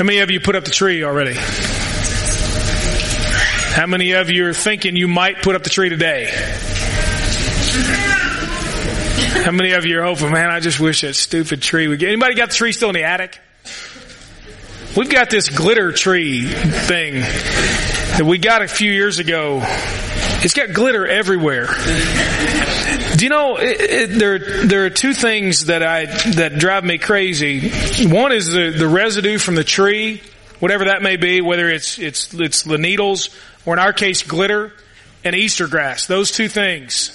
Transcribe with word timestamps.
How 0.00 0.04
many 0.04 0.20
of 0.20 0.30
you 0.30 0.40
put 0.40 0.56
up 0.56 0.64
the 0.64 0.70
tree 0.70 1.04
already? 1.04 1.34
How 3.74 3.86
many 3.86 4.12
of 4.12 4.30
you 4.30 4.46
are 4.46 4.54
thinking 4.54 4.96
you 4.96 5.08
might 5.08 5.42
put 5.42 5.54
up 5.54 5.62
the 5.62 5.68
tree 5.68 5.90
today? 5.90 6.24
How 9.44 9.50
many 9.50 9.72
of 9.72 9.84
you 9.84 10.00
are 10.00 10.04
hoping, 10.04 10.32
man, 10.32 10.48
I 10.48 10.60
just 10.60 10.80
wish 10.80 11.02
that 11.02 11.16
stupid 11.16 11.60
tree 11.60 11.86
would 11.86 11.98
get, 11.98 12.08
anybody 12.08 12.34
got 12.34 12.48
the 12.48 12.54
tree 12.54 12.72
still 12.72 12.88
in 12.88 12.94
the 12.94 13.04
attic? 13.04 13.38
We've 14.96 15.10
got 15.10 15.28
this 15.28 15.50
glitter 15.50 15.92
tree 15.92 16.46
thing 16.46 17.16
that 17.20 18.24
we 18.24 18.38
got 18.38 18.62
a 18.62 18.68
few 18.68 18.90
years 18.90 19.18
ago. 19.18 19.60
It's 20.42 20.54
got 20.54 20.72
glitter 20.72 21.06
everywhere. 21.06 21.66
Do 23.20 23.26
you 23.26 23.30
know 23.30 23.56
it, 23.58 23.80
it, 23.82 24.18
there? 24.18 24.38
There 24.38 24.86
are 24.86 24.90
two 24.90 25.12
things 25.12 25.66
that 25.66 25.82
I 25.82 26.06
that 26.06 26.56
drive 26.58 26.84
me 26.84 26.96
crazy. 26.96 27.68
One 28.08 28.32
is 28.32 28.50
the 28.50 28.70
the 28.70 28.88
residue 28.88 29.36
from 29.36 29.56
the 29.56 29.62
tree, 29.62 30.22
whatever 30.58 30.86
that 30.86 31.02
may 31.02 31.18
be, 31.18 31.42
whether 31.42 31.68
it's 31.68 31.98
it's 31.98 32.32
it's 32.32 32.62
the 32.62 32.78
needles 32.78 33.28
or 33.66 33.74
in 33.74 33.78
our 33.78 33.92
case 33.92 34.22
glitter 34.22 34.72
and 35.22 35.36
Easter 35.36 35.68
grass. 35.68 36.06
Those 36.06 36.30
two 36.30 36.48
things. 36.48 37.10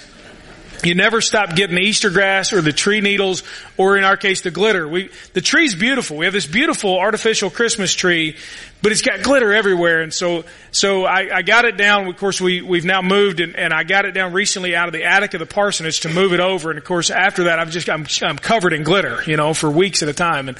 You 0.84 0.96
never 0.96 1.22
stop 1.22 1.56
getting 1.56 1.76
the 1.76 1.82
Easter 1.82 2.10
grass 2.10 2.54
or 2.54 2.62
the 2.62 2.74
tree 2.74 3.02
needles 3.02 3.44
or 3.78 3.98
in 3.98 4.04
our 4.04 4.18
case 4.18 4.42
the 4.42 4.52
glitter. 4.52 4.88
We, 4.88 5.10
the 5.34 5.42
tree's 5.42 5.76
beautiful. 5.76 6.18
We 6.18 6.26
have 6.26 6.34
this 6.34 6.46
beautiful 6.46 6.98
artificial 6.98 7.50
Christmas 7.50 7.94
tree, 7.94 8.38
but 8.82 8.92
it's 8.92 9.02
got 9.02 9.24
glitter 9.24 9.54
everywhere. 9.54 10.02
And 10.02 10.14
so, 10.14 10.44
so 10.72 11.06
I, 11.06 11.38
I 11.38 11.42
got 11.42 11.66
it 11.66 11.78
down. 11.78 12.08
Of 12.08 12.18
course, 12.18 12.40
we, 12.40 12.62
we've 12.62 12.86
now 12.86 13.02
moved 13.02 13.40
and, 13.40 13.56
and 13.56 13.74
I 13.74 13.84
got 13.84 14.06
it 14.06 14.12
down 14.12 14.34
recently 14.34 14.76
out 14.76 14.88
of 14.88 14.94
the 14.94 15.06
attic 15.06 15.34
of 15.34 15.40
the 15.40 15.46
parsonage 15.46 16.02
to 16.02 16.10
move 16.10 16.34
it 16.34 16.40
over. 16.40 16.70
And 16.70 16.78
of 16.78 16.86
course, 16.86 17.10
after 17.10 17.46
that, 17.46 17.58
I've 17.58 17.72
just, 17.72 17.90
I'm, 17.90 18.05
I'm 18.22 18.38
covered 18.38 18.74
in 18.74 18.84
glitter, 18.84 19.24
you 19.26 19.38
know, 19.38 19.54
for 19.54 19.72
weeks 19.72 20.04
at 20.04 20.10
a 20.10 20.14
time. 20.14 20.50
And, 20.50 20.58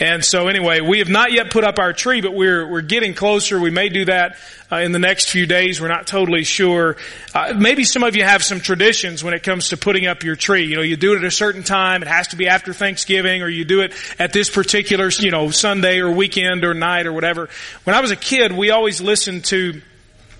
and 0.00 0.24
so 0.24 0.48
anyway, 0.48 0.80
we 0.80 0.98
have 0.98 1.08
not 1.08 1.32
yet 1.32 1.50
put 1.50 1.64
up 1.64 1.78
our 1.78 1.92
tree, 1.92 2.20
but 2.20 2.34
we're, 2.34 2.66
we're 2.66 2.80
getting 2.80 3.14
closer. 3.14 3.60
We 3.60 3.70
may 3.70 3.88
do 3.88 4.04
that 4.06 4.36
uh, 4.70 4.76
in 4.76 4.92
the 4.92 4.98
next 4.98 5.30
few 5.30 5.46
days. 5.46 5.80
We're 5.80 5.88
not 5.88 6.06
totally 6.06 6.44
sure. 6.44 6.96
Uh, 7.34 7.54
maybe 7.56 7.84
some 7.84 8.02
of 8.02 8.16
you 8.16 8.24
have 8.24 8.42
some 8.42 8.60
traditions 8.60 9.24
when 9.24 9.34
it 9.34 9.42
comes 9.42 9.70
to 9.70 9.76
putting 9.76 10.06
up 10.06 10.22
your 10.22 10.36
tree. 10.36 10.64
You 10.64 10.76
know, 10.76 10.82
you 10.82 10.96
do 10.96 11.14
it 11.14 11.18
at 11.18 11.24
a 11.24 11.30
certain 11.30 11.62
time. 11.62 12.02
It 12.02 12.08
has 12.08 12.28
to 12.28 12.36
be 12.36 12.48
after 12.48 12.72
Thanksgiving, 12.72 13.42
or 13.42 13.48
you 13.48 13.64
do 13.64 13.80
it 13.80 13.92
at 14.18 14.32
this 14.32 14.50
particular, 14.50 15.10
you 15.18 15.30
know, 15.30 15.50
Sunday 15.50 15.98
or 15.98 16.10
weekend 16.10 16.64
or 16.64 16.74
night 16.74 17.06
or 17.06 17.12
whatever. 17.12 17.48
When 17.84 17.96
I 17.96 18.00
was 18.00 18.10
a 18.10 18.16
kid, 18.16 18.52
we 18.52 18.70
always 18.70 19.00
listened 19.00 19.44
to 19.46 19.80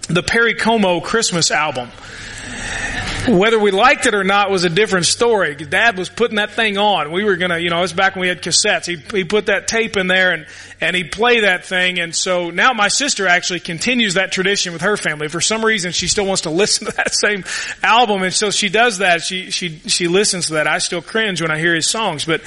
the 0.09 0.22
Perry 0.22 0.55
Como 0.55 1.00
Christmas 1.00 1.50
album. 1.50 1.91
Whether 3.28 3.58
we 3.58 3.70
liked 3.70 4.06
it 4.06 4.14
or 4.14 4.24
not 4.24 4.50
was 4.50 4.64
a 4.64 4.70
different 4.70 5.06
story. 5.06 5.54
Dad 5.54 5.98
was 5.98 6.08
putting 6.08 6.36
that 6.36 6.52
thing 6.52 6.78
on. 6.78 7.12
We 7.12 7.24
were 7.24 7.36
gonna, 7.36 7.58
you 7.58 7.68
know, 7.68 7.78
it 7.78 7.82
was 7.82 7.92
back 7.92 8.14
when 8.14 8.22
we 8.22 8.28
had 8.28 8.42
cassettes. 8.42 8.86
He, 8.86 8.96
he 9.16 9.24
put 9.24 9.46
that 9.46 9.68
tape 9.68 9.96
in 9.96 10.06
there 10.06 10.32
and, 10.32 10.46
and 10.80 10.96
he'd 10.96 11.12
play 11.12 11.41
that 11.41 11.66
thing. 11.66 12.00
And 12.00 12.14
so 12.14 12.50
now 12.50 12.72
my 12.72 12.88
sister 12.88 13.26
actually 13.26 13.60
continues 13.60 14.14
that 14.14 14.32
tradition 14.32 14.72
with 14.72 14.82
her 14.82 14.96
family. 14.96 15.28
For 15.28 15.41
some 15.41 15.64
reason, 15.64 15.92
she 15.92 16.08
still 16.08 16.26
wants 16.26 16.42
to 16.42 16.50
listen 16.60 16.86
to 16.86 16.92
that 16.96 17.12
same 17.14 17.44
album. 17.82 18.22
And 18.22 18.32
so 18.32 18.50
she 18.50 18.68
does 18.68 18.98
that. 18.98 19.22
She, 19.22 19.50
she, 19.50 19.78
she 19.80 20.08
listens 20.08 20.46
to 20.46 20.54
that. 20.54 20.66
I 20.66 20.78
still 20.78 21.02
cringe 21.02 21.42
when 21.42 21.50
I 21.50 21.58
hear 21.58 21.74
his 21.74 21.86
songs, 21.86 22.24
but, 22.24 22.41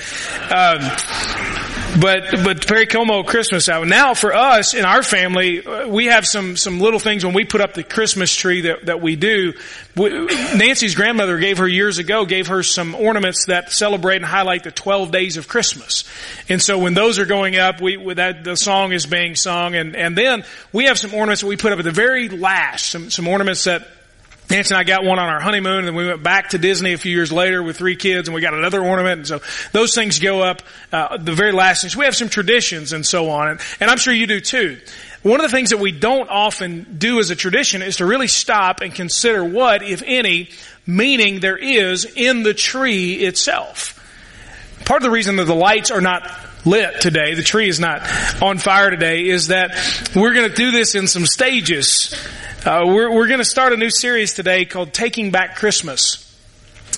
um, 0.51 1.82
but 1.99 2.43
but 2.43 2.65
Perry 2.67 2.85
Como 2.85 3.23
Christmas 3.23 3.69
album. 3.69 3.89
Now 3.89 4.13
for 4.13 4.33
us 4.33 4.73
in 4.73 4.85
our 4.85 5.03
family, 5.03 5.65
uh, 5.65 5.87
we 5.87 6.05
have 6.05 6.25
some 6.25 6.57
some 6.57 6.79
little 6.79 6.99
things 6.99 7.25
when 7.25 7.33
we 7.33 7.45
put 7.45 7.61
up 7.61 7.73
the 7.73 7.83
Christmas 7.83 8.33
tree 8.35 8.61
that 8.61 8.85
that 8.85 9.01
we 9.01 9.15
do. 9.15 9.53
We, 9.95 10.09
Nancy's 10.09 10.95
grandmother 10.95 11.37
gave 11.37 11.59
her 11.59 11.67
years 11.67 11.99
ago 11.99 12.25
gave 12.25 12.47
her 12.47 12.63
some 12.63 12.95
ornaments 12.95 13.45
that 13.45 13.71
celebrate 13.71 14.17
and 14.17 14.25
highlight 14.25 14.63
the 14.63 14.71
twelve 14.71 15.11
days 15.11 15.37
of 15.37 15.47
Christmas. 15.47 16.03
And 16.49 16.61
so 16.61 16.79
when 16.79 16.93
those 16.93 17.19
are 17.19 17.25
going 17.25 17.57
up, 17.57 17.81
we 17.81 17.97
with 17.97 18.17
that 18.17 18.43
the 18.43 18.55
song 18.55 18.91
is 18.91 19.05
being 19.05 19.35
sung, 19.35 19.75
and 19.75 19.95
and 19.95 20.17
then 20.17 20.43
we 20.71 20.85
have 20.85 20.97
some 20.97 21.13
ornaments 21.13 21.41
that 21.41 21.47
we 21.47 21.57
put 21.57 21.71
up 21.71 21.79
at 21.79 21.85
the 21.85 21.91
very 21.91 22.29
last. 22.29 22.87
Some 22.87 23.09
some 23.09 23.27
ornaments 23.27 23.65
that 23.65 23.87
Nancy 24.49 24.73
and 24.73 24.79
I 24.79 24.83
got 24.83 25.03
one 25.03 25.19
on 25.19 25.29
our 25.29 25.39
honeymoon 25.39 25.79
and 25.79 25.87
then 25.87 25.95
we 25.95 26.05
went 26.05 26.21
back 26.21 26.49
to 26.49 26.57
Disney 26.57 26.93
a 26.93 26.97
few 26.97 27.11
years 27.11 27.31
later 27.31 27.63
with 27.63 27.77
three 27.77 27.95
kids 27.95 28.27
and 28.27 28.35
we 28.35 28.41
got 28.41 28.53
another 28.53 28.83
ornament 28.83 29.19
and 29.19 29.27
so 29.27 29.41
those 29.71 29.95
things 29.95 30.19
go 30.19 30.41
up, 30.41 30.61
uh, 30.91 31.17
the 31.17 31.33
very 31.33 31.51
last 31.51 31.81
things. 31.81 31.95
We 31.95 32.05
have 32.05 32.15
some 32.15 32.29
traditions 32.29 32.93
and 32.93 33.05
so 33.05 33.29
on 33.29 33.47
and, 33.47 33.59
and 33.79 33.89
I'm 33.89 33.97
sure 33.97 34.13
you 34.13 34.27
do 34.27 34.39
too. 34.39 34.79
One 35.23 35.39
of 35.39 35.49
the 35.49 35.55
things 35.55 35.69
that 35.69 35.79
we 35.79 35.91
don't 35.91 36.29
often 36.29 36.97
do 36.97 37.19
as 37.19 37.29
a 37.29 37.35
tradition 37.35 37.81
is 37.81 37.97
to 37.97 38.05
really 38.05 38.27
stop 38.27 38.81
and 38.81 38.93
consider 38.93 39.43
what, 39.43 39.81
if 39.81 40.03
any, 40.05 40.49
meaning 40.85 41.39
there 41.39 41.57
is 41.57 42.03
in 42.03 42.43
the 42.43 42.53
tree 42.53 43.13
itself. 43.13 43.99
Part 44.85 45.01
of 45.01 45.03
the 45.03 45.11
reason 45.11 45.37
that 45.37 45.45
the 45.45 45.55
lights 45.55 45.91
are 45.91 46.01
not 46.01 46.29
lit 46.65 47.01
today, 47.01 47.33
the 47.33 47.43
tree 47.43 47.69
is 47.69 47.79
not 47.79 48.01
on 48.41 48.57
fire 48.57 48.89
today, 48.89 49.27
is 49.27 49.47
that 49.47 49.71
we're 50.15 50.33
going 50.33 50.49
to 50.49 50.55
do 50.55 50.71
this 50.71 50.95
in 50.95 51.07
some 51.07 51.25
stages. 51.25 52.13
Uh, 52.65 52.83
we're 52.85 53.11
we're 53.13 53.27
going 53.27 53.39
to 53.39 53.45
start 53.45 53.73
a 53.73 53.77
new 53.77 53.89
series 53.89 54.33
today 54.33 54.65
called 54.65 54.93
Taking 54.93 55.31
Back 55.31 55.57
Christmas. 55.57 56.19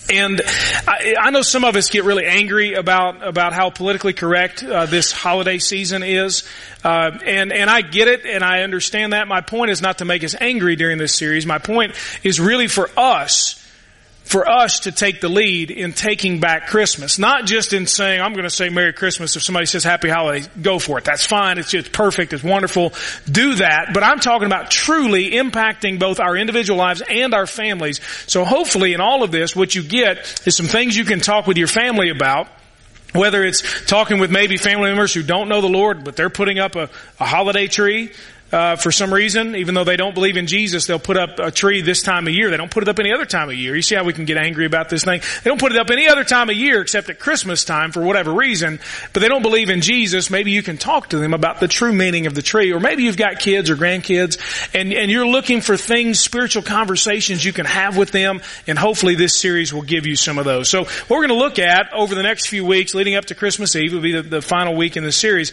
And 0.08 0.40
I, 0.88 1.16
I, 1.20 1.32
know 1.32 1.42
some 1.42 1.64
of 1.64 1.76
us 1.76 1.90
get 1.90 2.04
really 2.04 2.26
angry 2.28 2.74
about 2.76 3.26
about 3.28 3.54
how 3.54 3.72
politically 3.72 4.14
correct 4.14 4.62
uh, 4.62 4.86
this 4.86 5.12
holiday 5.12 5.58
season 5.58 6.04
is, 6.04 6.48
uh, 6.84 7.10
and 7.26 7.52
and 7.52 7.72
I 7.72 7.82
get 7.82 8.08
it, 8.08 8.24
and 8.24 8.44
I 8.44 8.62
understand 8.62 9.14
that. 9.14 9.28
My 9.28 9.42
point 9.42 9.72
is 9.72 9.82
not 9.82 9.98
to 10.00 10.06
make 10.06 10.24
us 10.24 10.36
angry 10.40 10.76
during 10.76 11.00
this 11.00 11.16
series. 11.16 11.48
My 11.48 11.58
point 11.58 11.96
is 12.24 12.40
really 12.40 12.68
for 12.68 12.88
us 12.96 13.65
for 14.26 14.50
us 14.50 14.82
to 14.82 14.92
take 14.92 15.22
the 15.22 15.30
lead 15.30 15.70
in 15.72 15.94
taking 15.94 16.40
back 16.40 16.68
Christmas. 16.68 17.20
Not 17.20 17.46
just 17.46 17.74
in 17.74 17.86
saying, 17.86 18.20
I'm 18.20 18.34
going 18.34 18.44
to 18.44 18.50
say 18.50 18.70
Merry 18.70 18.92
Christmas 18.92 19.36
if 19.36 19.44
somebody 19.44 19.68
says 19.68 19.84
Happy 19.84 20.10
Holidays, 20.10 20.50
go 20.62 20.80
for 20.80 20.98
it. 20.98 21.04
That's 21.04 21.26
fine. 21.26 21.60
It's, 21.60 21.74
it's 21.74 21.90
perfect. 21.90 22.34
It's 22.34 22.44
wonderful. 22.44 22.94
Do 23.32 23.56
that. 23.56 23.92
But 23.94 24.04
I'm 24.04 24.20
talking 24.20 24.48
about 24.48 24.72
truly 24.72 25.32
impacting 25.32 26.00
both 26.00 26.20
our 26.20 26.36
individual 26.36 26.78
lives 26.78 27.04
and 27.08 27.34
our 27.34 27.46
families. 27.46 28.02
So 28.26 28.44
hopefully 28.44 28.94
in 28.94 29.00
all 29.00 29.22
of 29.22 29.32
this, 29.32 29.56
what 29.56 29.76
you 29.76 29.84
get 29.84 30.18
is 30.46 30.58
some 30.58 30.66
things 30.66 30.98
you 30.98 31.06
can 31.06 31.20
talk 31.20 31.46
with 31.46 31.58
your 31.58 31.68
family 31.68 32.10
about 32.10 32.48
whether 33.16 33.44
it's 33.44 33.86
talking 33.86 34.20
with 34.20 34.30
maybe 34.30 34.58
family 34.58 34.90
members 34.90 35.14
who 35.14 35.24
don't 35.24 35.48
know 35.48 35.62
the 35.62 35.70
Lord, 35.70 36.04
but 36.04 36.16
they're 36.16 36.30
putting 36.30 36.60
up 36.60 36.76
a, 36.76 36.90
a 37.20 37.26
holiday 37.26 37.68
tree, 37.68 38.12
uh, 38.56 38.78
for 38.78 38.90
some 38.90 39.14
reason, 39.14 39.54
even 39.58 39.76
though 39.76 39.84
they 39.84 39.98
don't 39.98 40.14
believe 40.14 40.38
in 40.38 40.48
Jesus, 40.48 40.86
they'll 40.88 40.98
put 40.98 41.18
up 41.18 41.40
a 41.40 41.52
tree 41.52 41.82
this 41.82 42.02
time 42.02 42.26
of 42.26 42.34
year. 42.34 42.50
They 42.50 42.56
don't 42.56 42.72
put 42.72 42.84
it 42.84 42.90
up 42.90 43.00
any 43.00 43.12
other 43.12 43.26
time 43.26 43.50
of 43.50 43.56
year. 43.56 43.76
You 43.76 43.82
see 43.82 43.96
how 43.96 44.06
we 44.06 44.14
can 44.14 44.24
get 44.24 44.38
angry 44.38 44.66
about 44.66 44.88
this 44.88 45.04
thing? 45.04 45.20
They 45.44 45.50
don't 45.50 45.60
put 45.60 45.74
it 45.74 45.78
up 45.78 45.90
any 45.90 46.08
other 46.08 46.24
time 46.24 46.50
of 46.50 46.56
year 46.56 46.80
except 46.80 47.10
at 47.10 47.20
Christmas 47.20 47.66
time 47.66 47.92
for 47.92 48.02
whatever 48.02 48.32
reason, 48.32 48.80
but 49.12 49.20
they 49.20 49.28
don't 49.28 49.42
believe 49.42 49.70
in 49.70 49.82
Jesus. 49.82 50.30
Maybe 50.30 50.52
you 50.52 50.64
can 50.64 50.78
talk 50.78 51.10
to 51.10 51.18
them 51.18 51.34
about 51.34 51.60
the 51.60 51.68
true 51.68 51.92
meaning 51.92 52.28
of 52.28 52.34
the 52.34 52.42
tree, 52.42 52.72
or 52.72 52.80
maybe 52.80 53.04
you've 53.04 53.18
got 53.18 53.40
kids 53.40 53.70
or 53.70 53.76
grandkids 53.76 54.40
and, 54.74 54.94
and 54.94 55.12
you're 55.12 55.28
looking 55.28 55.60
for 55.60 55.76
things, 55.76 56.22
spiritual 56.22 56.64
conversations 56.64 57.44
you 57.44 57.52
can 57.52 57.66
have 57.66 57.98
with 57.98 58.12
them, 58.12 58.40
and 58.68 58.80
hopefully 58.80 59.16
this 59.16 59.38
series 59.38 59.74
will 59.74 59.82
give 59.82 60.06
you 60.06 60.16
some 60.16 60.38
of 60.38 60.46
those. 60.46 60.70
So 60.70 60.86
what 60.86 61.10
we're 61.10 61.28
going 61.28 61.38
to 61.38 61.44
look 61.44 61.60
at 61.60 61.92
over 61.92 62.16
the 62.16 62.24
next 62.24 62.48
few 62.48 62.66
weeks 62.66 62.96
leading 62.96 63.16
up 63.16 63.26
to 63.26 63.36
Christmas 63.36 63.76
Eve, 63.76 63.92
will 63.92 64.00
be 64.00 64.14
the, 64.14 64.22
the 64.22 64.42
final 64.42 64.78
week 64.78 64.96
in 64.96 65.04
the 65.04 65.12
series, 65.12 65.52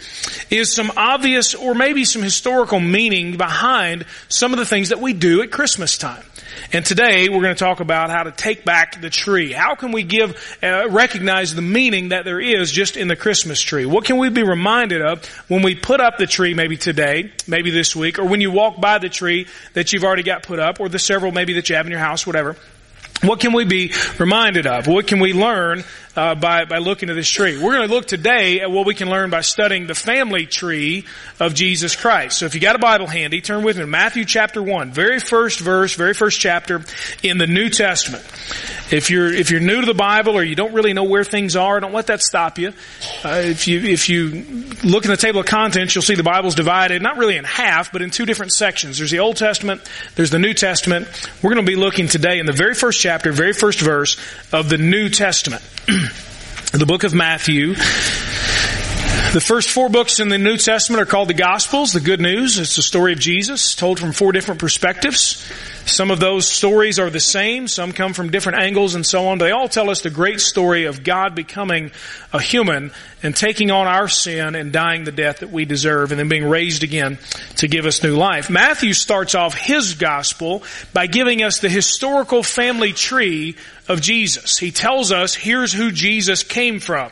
is 0.51 0.73
some 0.73 0.93
obvious 0.97 1.57
or 1.57 1.75
maybe 1.75 2.05
some 2.05 2.23
historical 2.23 2.79
meaning 2.93 3.37
behind 3.37 4.05
some 4.29 4.53
of 4.53 4.59
the 4.59 4.67
things 4.67 4.91
that 4.91 5.01
we 5.01 5.13
do 5.13 5.43
at 5.43 5.51
Christmas 5.51 5.99
time. 5.99 6.25
And 6.73 6.85
today 6.85 7.29
we're 7.29 7.43
going 7.43 7.55
to 7.55 7.59
talk 7.59 7.81
about 7.81 8.11
how 8.11 8.23
to 8.23 8.31
take 8.31 8.65
back 8.65 9.01
the 9.01 9.11
tree. 9.11 9.53
How 9.53 9.75
can 9.75 9.93
we 9.93 10.03
give, 10.03 10.59
uh, 10.63 10.89
recognize 10.91 11.55
the 11.55 11.63
meaning 11.63 12.11
that 12.11 12.25
there 12.25 12.41
is 12.41 12.71
just 12.71 12.97
in 12.97 13.09
the 13.09 13.17
Christmas 13.17 13.61
tree? 13.61 13.87
What 13.87 14.05
can 14.05 14.19
we 14.19 14.29
be 14.29 14.43
reminded 14.43 15.03
of 15.03 15.27
when 15.49 15.63
we 15.63 15.75
put 15.75 16.01
up 16.01 16.19
the 16.19 16.27
tree 16.27 16.55
maybe 16.55 16.77
today, 16.77 17.33
maybe 17.47 17.71
this 17.71 17.97
week, 17.97 18.19
or 18.19 18.25
when 18.25 18.41
you 18.41 18.51
walk 18.51 18.81
by 18.81 18.99
the 18.99 19.09
tree 19.09 19.49
that 19.73 19.93
you've 19.93 20.05
already 20.05 20.23
got 20.23 20.43
put 20.43 20.59
up, 20.59 20.81
or 20.81 20.89
the 20.89 20.99
several 20.99 21.33
maybe 21.33 21.55
that 21.55 21.69
you 21.69 21.77
have 21.77 21.87
in 21.87 21.91
your 21.91 22.01
house, 22.01 22.27
whatever. 22.27 22.57
What 23.23 23.39
can 23.39 23.53
we 23.53 23.65
be 23.65 23.93
reminded 24.19 24.67
of? 24.67 24.89
What 24.89 25.07
can 25.07 25.21
we 25.21 25.33
learn 25.33 25.85
uh, 26.17 26.35
by 26.35 26.65
by 26.65 26.79
looking 26.79 27.11
at 27.11 27.15
this 27.15 27.29
tree? 27.29 27.57
We're 27.57 27.75
going 27.75 27.89
to 27.89 27.95
look 27.95 28.07
today 28.07 28.61
at 28.61 28.71
what 28.71 28.87
we 28.87 28.95
can 28.95 29.09
learn 29.09 29.31
by 29.31 29.41
studying 29.41 29.87
the 29.87 29.95
family 29.95 30.47
tree 30.47 31.05
of 31.41 31.55
Jesus 31.55 31.97
Christ. 31.97 32.39
So 32.39 32.47
if 32.47 32.55
you 32.55 32.61
got 32.61 32.77
a 32.77 32.79
Bible 32.79 33.07
handy, 33.07 33.41
turn 33.41 33.63
with 33.63 33.77
me 33.77 33.83
to 33.83 33.87
Matthew 33.87 34.25
chapter 34.25 34.63
one, 34.63 34.93
very 34.93 35.21
first 35.21 35.61
verse, 35.61 35.95
very 35.95 36.15
first 36.15 36.41
chapter 36.41 36.83
in 37.23 37.39
the 37.39 37.47
New 37.47 37.69
Testament. 37.69 38.25
If 38.91 39.11
you're 39.11 39.33
if 39.33 39.51
you're 39.51 39.61
new 39.61 39.81
to 39.81 39.87
the 39.87 39.95
Bible 39.95 40.37
or 40.37 40.43
you 40.43 40.55
don't 40.55 40.75
really 40.75 40.93
know 40.93 41.05
where 41.05 41.25
things 41.25 41.57
are, 41.57 41.81
don't 41.81 41.95
let 41.95 42.09
that 42.09 42.23
stop 42.23 42.59
you. 42.59 42.73
Uh, 43.25 43.43
if 43.45 43.67
you 43.67 43.81
if 43.81 44.09
you 44.09 44.67
look 44.85 45.05
in 45.05 45.11
the 45.11 45.17
table 45.17 45.41
of 45.41 45.47
contents, 45.47 45.95
you'll 45.95 46.03
see 46.03 46.15
the 46.15 46.23
Bible's 46.23 46.55
divided 46.55 47.03
not 47.03 47.17
really 47.17 47.37
in 47.37 47.45
half, 47.45 47.91
but 47.91 48.03
in 48.03 48.11
two 48.11 48.27
different 48.27 48.53
sections. 48.53 48.99
There's 48.99 49.11
the 49.11 49.21
Old 49.21 49.37
Testament, 49.37 49.81
there's 50.15 50.31
the 50.31 50.39
New 50.39 50.53
Testament. 50.55 51.09
We're 51.43 51.55
going 51.55 51.65
to 51.65 51.71
be 51.71 51.77
looking 51.77 52.07
today 52.07 52.39
in 52.39 52.47
the 52.47 52.53
very 52.53 52.75
first 52.75 53.01
chapter, 53.01 53.33
very 53.33 53.53
first 53.53 53.81
verse 53.81 54.19
of 54.53 54.69
the 54.69 54.79
New 54.79 55.09
Testament. 55.09 55.63
the 56.73 56.87
book 56.87 57.03
of 57.03 57.13
Matthew, 57.13 57.75
The 59.33 59.41
first 59.41 59.71
four 59.71 59.89
books 59.89 60.21
in 60.21 60.29
the 60.29 60.37
New 60.37 60.59
Testament 60.59 61.01
are 61.01 61.07
called 61.07 61.29
the 61.29 61.33
Gospels, 61.33 61.95
the 61.95 62.01
good 62.01 62.21
news. 62.21 62.59
It's 62.59 62.77
the 62.77 62.83
story 62.83 63.15
of 63.15 63.19
Jesus 63.19 63.75
told 63.75 63.99
from 63.99 64.13
four 64.13 64.31
different 64.31 64.61
perspectives. 64.61 65.51
Some 65.87 66.11
of 66.11 66.21
those 66.21 66.47
stories 66.47 66.99
are 66.99 67.09
the 67.09 67.19
same, 67.19 67.67
some 67.67 67.93
come 67.93 68.13
from 68.13 68.31
different 68.31 68.59
angles 68.59 68.95
and 68.95 69.07
so 69.07 69.29
on. 69.29 69.39
They 69.39 69.51
all 69.51 69.71
tell 69.71 69.89
us 69.89 70.03
the 70.03 70.11
great 70.11 70.41
story 70.41 70.85
of 70.85 71.03
God 71.03 71.35
becoming 71.35 71.93
a 72.35 72.43
human 72.43 72.93
and 73.23 73.35
taking 73.35 73.71
on 73.71 73.87
our 73.87 74.07
sin 74.07 74.55
and 74.55 74.71
dying 74.71 75.05
the 75.05 75.13
death 75.13 75.39
that 75.39 75.51
we 75.51 75.65
deserve 75.65 76.13
and 76.13 76.21
then 76.21 76.29
being 76.29 76.45
raised 76.45 76.85
again 76.85 77.19
to 77.57 77.69
give 77.69 77.87
us 77.87 78.03
new 78.03 78.15
life. 78.15 78.51
Matthew 78.51 78.93
starts 78.93 79.35
off 79.35 79.55
his 79.55 79.95
gospel 79.95 80.63
by 80.93 81.07
giving 81.07 81.43
us 81.43 81.59
the 81.59 81.71
historical 81.71 82.43
family 82.43 82.93
tree 82.93 83.57
of 83.89 84.03
Jesus. 84.03 84.59
He 84.59 84.73
tells 84.73 85.11
us 85.11 85.35
here's 85.35 85.73
who 85.73 85.91
Jesus 85.91 86.43
came 86.43 86.81
from. 86.81 87.11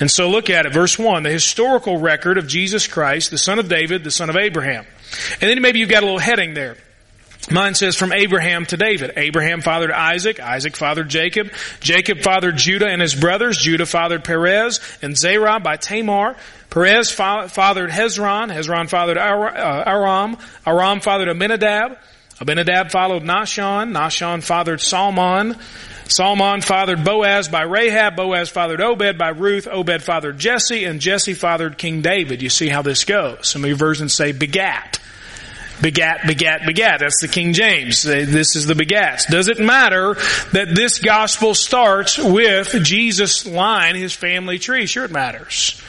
And 0.00 0.10
so 0.10 0.30
look 0.30 0.50
at 0.50 0.66
it. 0.66 0.72
Verse 0.72 0.98
1, 0.98 1.22
the 1.22 1.30
historical 1.30 1.98
record 1.98 2.38
of 2.38 2.46
Jesus 2.46 2.86
Christ, 2.86 3.30
the 3.30 3.38
son 3.38 3.58
of 3.58 3.68
David, 3.68 4.02
the 4.02 4.10
son 4.10 4.30
of 4.30 4.36
Abraham. 4.36 4.86
And 5.40 5.50
then 5.50 5.60
maybe 5.60 5.78
you've 5.78 5.90
got 5.90 6.02
a 6.02 6.06
little 6.06 6.18
heading 6.18 6.54
there. 6.54 6.76
Mine 7.50 7.74
says 7.74 7.96
from 7.96 8.12
Abraham 8.12 8.66
to 8.66 8.76
David. 8.76 9.12
Abraham 9.16 9.60
fathered 9.60 9.90
Isaac. 9.90 10.40
Isaac 10.40 10.76
fathered 10.76 11.08
Jacob. 11.08 11.50
Jacob 11.80 12.20
fathered 12.20 12.56
Judah 12.56 12.86
and 12.86 13.00
his 13.00 13.14
brothers. 13.14 13.58
Judah 13.58 13.86
fathered 13.86 14.24
Perez 14.24 14.80
and 15.02 15.16
Zerah 15.16 15.58
by 15.58 15.76
Tamar. 15.76 16.36
Perez 16.68 17.10
fathered 17.10 17.90
Hezron. 17.90 18.52
Hezron 18.52 18.88
fathered 18.88 19.18
uh, 19.18 19.84
Aram. 19.86 20.36
Aram 20.66 21.00
fathered 21.00 21.28
Amminadab. 21.28 21.98
Abinadab 22.40 22.90
followed 22.90 23.22
Nahshon. 23.22 23.92
Nahshon 23.92 24.42
fathered 24.42 24.80
Salmon. 24.80 25.56
Salmon 26.10 26.60
fathered 26.60 27.04
Boaz 27.04 27.46
by 27.46 27.62
Rahab. 27.62 28.16
Boaz 28.16 28.48
fathered 28.50 28.80
Obed 28.80 29.16
by 29.16 29.28
Ruth. 29.28 29.68
Obed 29.68 30.02
fathered 30.02 30.38
Jesse. 30.38 30.84
And 30.84 31.00
Jesse 31.00 31.34
fathered 31.34 31.78
King 31.78 32.02
David. 32.02 32.42
You 32.42 32.50
see 32.50 32.68
how 32.68 32.82
this 32.82 33.04
goes. 33.04 33.48
Some 33.48 33.62
of 33.62 33.68
your 33.68 33.76
versions 33.76 34.12
say 34.12 34.32
begat. 34.32 34.98
Begat, 35.80 36.26
begat, 36.26 36.66
begat. 36.66 36.98
That's 37.00 37.20
the 37.22 37.28
King 37.28 37.52
James. 37.52 38.02
This 38.02 38.56
is 38.56 38.66
the 38.66 38.74
begats. 38.74 39.28
Does 39.28 39.48
it 39.48 39.60
matter 39.60 40.14
that 40.52 40.74
this 40.74 40.98
gospel 40.98 41.54
starts 41.54 42.18
with 42.18 42.84
Jesus' 42.84 43.46
line, 43.46 43.94
his 43.94 44.12
family 44.12 44.58
tree? 44.58 44.86
Sure 44.86 45.04
it 45.04 45.12
matters. 45.12 45.80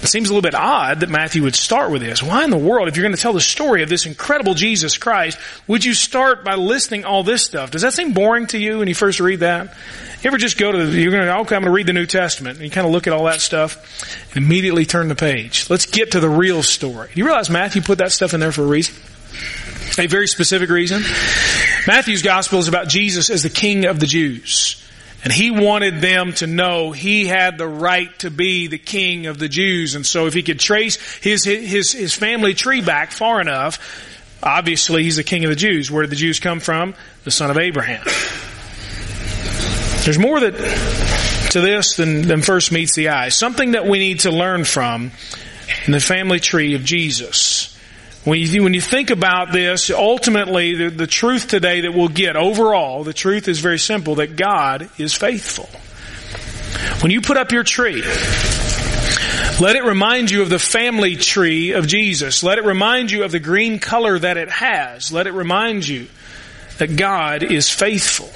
It 0.00 0.06
seems 0.06 0.30
a 0.30 0.32
little 0.32 0.48
bit 0.48 0.54
odd 0.54 1.00
that 1.00 1.08
Matthew 1.08 1.42
would 1.42 1.56
start 1.56 1.90
with 1.90 2.02
this. 2.02 2.22
Why 2.22 2.44
in 2.44 2.50
the 2.50 2.56
world, 2.56 2.88
if 2.88 2.96
you're 2.96 3.04
going 3.04 3.16
to 3.16 3.20
tell 3.20 3.32
the 3.32 3.40
story 3.40 3.82
of 3.82 3.88
this 3.88 4.06
incredible 4.06 4.54
Jesus 4.54 4.96
Christ, 4.96 5.38
would 5.66 5.84
you 5.84 5.92
start 5.92 6.44
by 6.44 6.54
listing 6.54 7.04
all 7.04 7.24
this 7.24 7.42
stuff? 7.42 7.72
Does 7.72 7.82
that 7.82 7.92
seem 7.92 8.12
boring 8.12 8.46
to 8.48 8.58
you 8.58 8.78
when 8.78 8.88
you 8.88 8.94
first 8.94 9.18
read 9.18 9.40
that? 9.40 9.74
You 10.22 10.28
ever 10.28 10.38
just 10.38 10.56
go 10.56 10.70
to, 10.70 10.86
the, 10.86 11.00
you're 11.00 11.10
going 11.10 11.24
to, 11.24 11.38
okay, 11.40 11.56
I'm 11.56 11.62
going 11.62 11.64
to 11.64 11.70
read 11.72 11.86
the 11.86 11.92
New 11.92 12.06
Testament, 12.06 12.58
and 12.58 12.64
you 12.64 12.70
kind 12.70 12.86
of 12.86 12.92
look 12.92 13.06
at 13.06 13.12
all 13.12 13.24
that 13.24 13.40
stuff, 13.40 14.34
and 14.34 14.44
immediately 14.44 14.86
turn 14.86 15.08
the 15.08 15.14
page. 15.16 15.68
Let's 15.68 15.86
get 15.86 16.12
to 16.12 16.20
the 16.20 16.28
real 16.28 16.62
story. 16.62 17.10
Do 17.12 17.18
you 17.18 17.26
realize 17.26 17.50
Matthew 17.50 17.82
put 17.82 17.98
that 17.98 18.12
stuff 18.12 18.34
in 18.34 18.40
there 18.40 18.52
for 18.52 18.62
a 18.62 18.66
reason? 18.66 18.94
A 19.98 20.06
very 20.06 20.28
specific 20.28 20.70
reason. 20.70 21.02
Matthew's 21.86 22.22
gospel 22.22 22.60
is 22.60 22.68
about 22.68 22.88
Jesus 22.88 23.30
as 23.30 23.42
the 23.42 23.50
King 23.50 23.84
of 23.86 23.98
the 23.98 24.06
Jews. 24.06 24.84
And 25.24 25.32
he 25.32 25.50
wanted 25.50 26.00
them 26.00 26.32
to 26.34 26.46
know 26.46 26.92
he 26.92 27.26
had 27.26 27.58
the 27.58 27.66
right 27.66 28.16
to 28.20 28.30
be 28.30 28.68
the 28.68 28.78
king 28.78 29.26
of 29.26 29.38
the 29.38 29.48
Jews. 29.48 29.94
And 29.94 30.06
so 30.06 30.26
if 30.26 30.34
he 30.34 30.42
could 30.42 30.60
trace 30.60 30.96
his, 31.18 31.44
his, 31.44 31.92
his 31.92 32.14
family 32.14 32.54
tree 32.54 32.80
back 32.80 33.10
far 33.10 33.40
enough, 33.40 33.78
obviously 34.42 35.02
he's 35.02 35.16
the 35.16 35.24
king 35.24 35.44
of 35.44 35.50
the 35.50 35.56
Jews. 35.56 35.90
Where 35.90 36.02
did 36.02 36.10
the 36.10 36.16
Jews 36.16 36.38
come 36.38 36.60
from? 36.60 36.94
The 37.24 37.32
son 37.32 37.50
of 37.50 37.58
Abraham. 37.58 38.04
There's 40.04 40.18
more 40.18 40.38
that, 40.40 41.50
to 41.50 41.60
this 41.60 41.96
than, 41.96 42.22
than 42.22 42.42
first 42.42 42.70
meets 42.70 42.94
the 42.94 43.08
eye. 43.08 43.30
Something 43.30 43.72
that 43.72 43.86
we 43.86 43.98
need 43.98 44.20
to 44.20 44.30
learn 44.30 44.64
from 44.64 45.10
in 45.86 45.92
the 45.92 46.00
family 46.00 46.40
tree 46.40 46.74
of 46.74 46.84
Jesus. 46.84 47.77
When 48.24 48.38
you, 48.38 48.62
when 48.62 48.74
you 48.74 48.80
think 48.80 49.10
about 49.10 49.52
this, 49.52 49.90
ultimately 49.90 50.74
the, 50.74 50.90
the 50.90 51.06
truth 51.06 51.48
today 51.48 51.82
that 51.82 51.94
we'll 51.94 52.08
get 52.08 52.36
overall, 52.36 53.04
the 53.04 53.14
truth 53.14 53.48
is 53.48 53.60
very 53.60 53.78
simple, 53.78 54.16
that 54.16 54.36
God 54.36 54.90
is 54.98 55.14
faithful. 55.14 55.68
When 57.02 57.10
you 57.10 57.20
put 57.20 57.36
up 57.36 57.52
your 57.52 57.64
tree, 57.64 58.02
let 59.60 59.76
it 59.76 59.84
remind 59.84 60.30
you 60.30 60.42
of 60.42 60.50
the 60.50 60.58
family 60.58 61.16
tree 61.16 61.72
of 61.72 61.86
Jesus. 61.86 62.42
Let 62.42 62.58
it 62.58 62.64
remind 62.64 63.10
you 63.10 63.24
of 63.24 63.32
the 63.32 63.40
green 63.40 63.78
color 63.78 64.18
that 64.18 64.36
it 64.36 64.50
has. 64.50 65.12
Let 65.12 65.26
it 65.26 65.32
remind 65.32 65.86
you 65.86 66.06
that 66.78 66.96
God 66.96 67.42
is 67.42 67.70
faithful. 67.70 68.30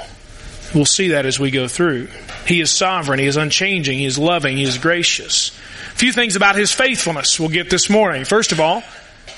We'll 0.74 0.84
see 0.86 1.08
that 1.08 1.26
as 1.26 1.38
we 1.38 1.50
go 1.50 1.68
through. 1.68 2.08
He 2.46 2.60
is 2.60 2.70
sovereign. 2.70 3.18
He 3.18 3.26
is 3.26 3.36
unchanging. 3.36 3.98
He 3.98 4.06
is 4.06 4.18
loving. 4.18 4.56
He 4.56 4.64
is 4.64 4.78
gracious. 4.78 5.50
A 5.92 5.96
few 5.96 6.12
things 6.12 6.34
about 6.34 6.56
His 6.56 6.72
faithfulness 6.72 7.38
we'll 7.38 7.50
get 7.50 7.70
this 7.70 7.90
morning. 7.90 8.24
First 8.24 8.52
of 8.52 8.60
all, 8.60 8.82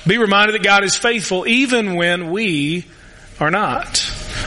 be 0.07 0.19
reminded 0.19 0.55
that 0.55 0.63
God 0.63 0.85
is 0.85 0.97
faithful 0.97 1.47
even 1.47 1.95
when 1.95 2.31
we 2.31 2.87
are 3.41 3.51
not. 3.51 3.99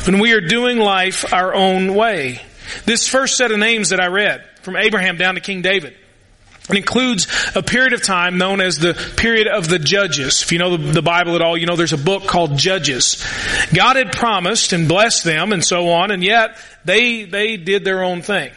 When 0.06 0.19
we 0.19 0.33
are 0.33 0.42
doing 0.42 0.77
life 0.77 1.33
our 1.33 1.54
own 1.54 1.95
way. 1.95 2.42
This 2.86 3.07
first 3.07 3.38
set 3.38 3.51
of 3.51 3.59
names 3.59 3.89
that 3.89 4.00
I 4.00 4.07
read, 4.07 4.44
from 4.62 4.75
Abraham 4.75 5.18
down 5.18 5.36
to 5.36 5.42
King 5.42 5.62
David, 5.62 5.95
it 6.69 6.75
includes 6.75 7.27
a 7.56 7.63
period 7.63 7.94
of 7.94 8.04
time 8.04 8.38
known 8.38 8.59
as 8.59 8.77
the 8.77 8.94
period 9.15 9.48
of 9.48 9.69
the 9.69 9.80
Judges. 9.80 10.44
If 10.44 10.51
you 10.51 10.59
know 10.59 10.75
the, 10.75 10.92
the, 10.92 11.01
Bible 11.01 11.36
at 11.36 11.42
all, 11.42 11.57
you 11.57 11.65
know 11.65 11.77
there's 11.77 11.94
a 11.94 11.98
book 11.98 12.27
called 12.27 12.57
Judges. 12.57 13.25
God 13.74 13.95
had 13.95 14.12
promised 14.12 14.74
and 14.74 14.88
blessed 14.88 15.24
them 15.24 15.54
and 15.54 15.63
so 15.63 15.89
on, 15.92 16.12
and 16.12 16.21
yet 16.21 16.57
they, 16.83 17.24
they 17.24 17.56
did 17.56 17.86
their 17.86 18.04
own 18.04 18.21
thing. 18.21 18.51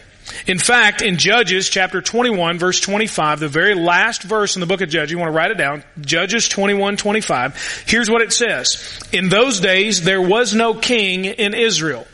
In 0.47 0.59
fact, 0.59 1.03
in 1.03 1.17
Judges 1.17 1.69
chapter 1.69 2.01
21 2.01 2.59
verse 2.59 2.81
25, 2.81 3.41
the 3.41 3.49
very 3.49 3.75
last 3.75 4.23
verse 4.23 4.57
in 4.57 4.61
the 4.61 4.67
book 4.67 4.81
of 4.81 4.89
Judges, 4.89 5.11
you 5.11 5.19
want 5.19 5.29
to 5.29 5.37
write 5.37 5.51
it 5.51 5.59
down, 5.59 5.85
Judges 6.01 6.49
21, 6.49 6.97
25, 6.97 7.85
here's 7.87 8.11
what 8.11 8.23
it 8.23 8.33
says. 8.33 9.01
In 9.13 9.29
those 9.29 9.61
days, 9.61 10.03
there 10.03 10.23
was 10.23 10.55
no 10.55 10.75
king 10.75 11.25
in 11.25 11.55
Israel. 11.55 12.07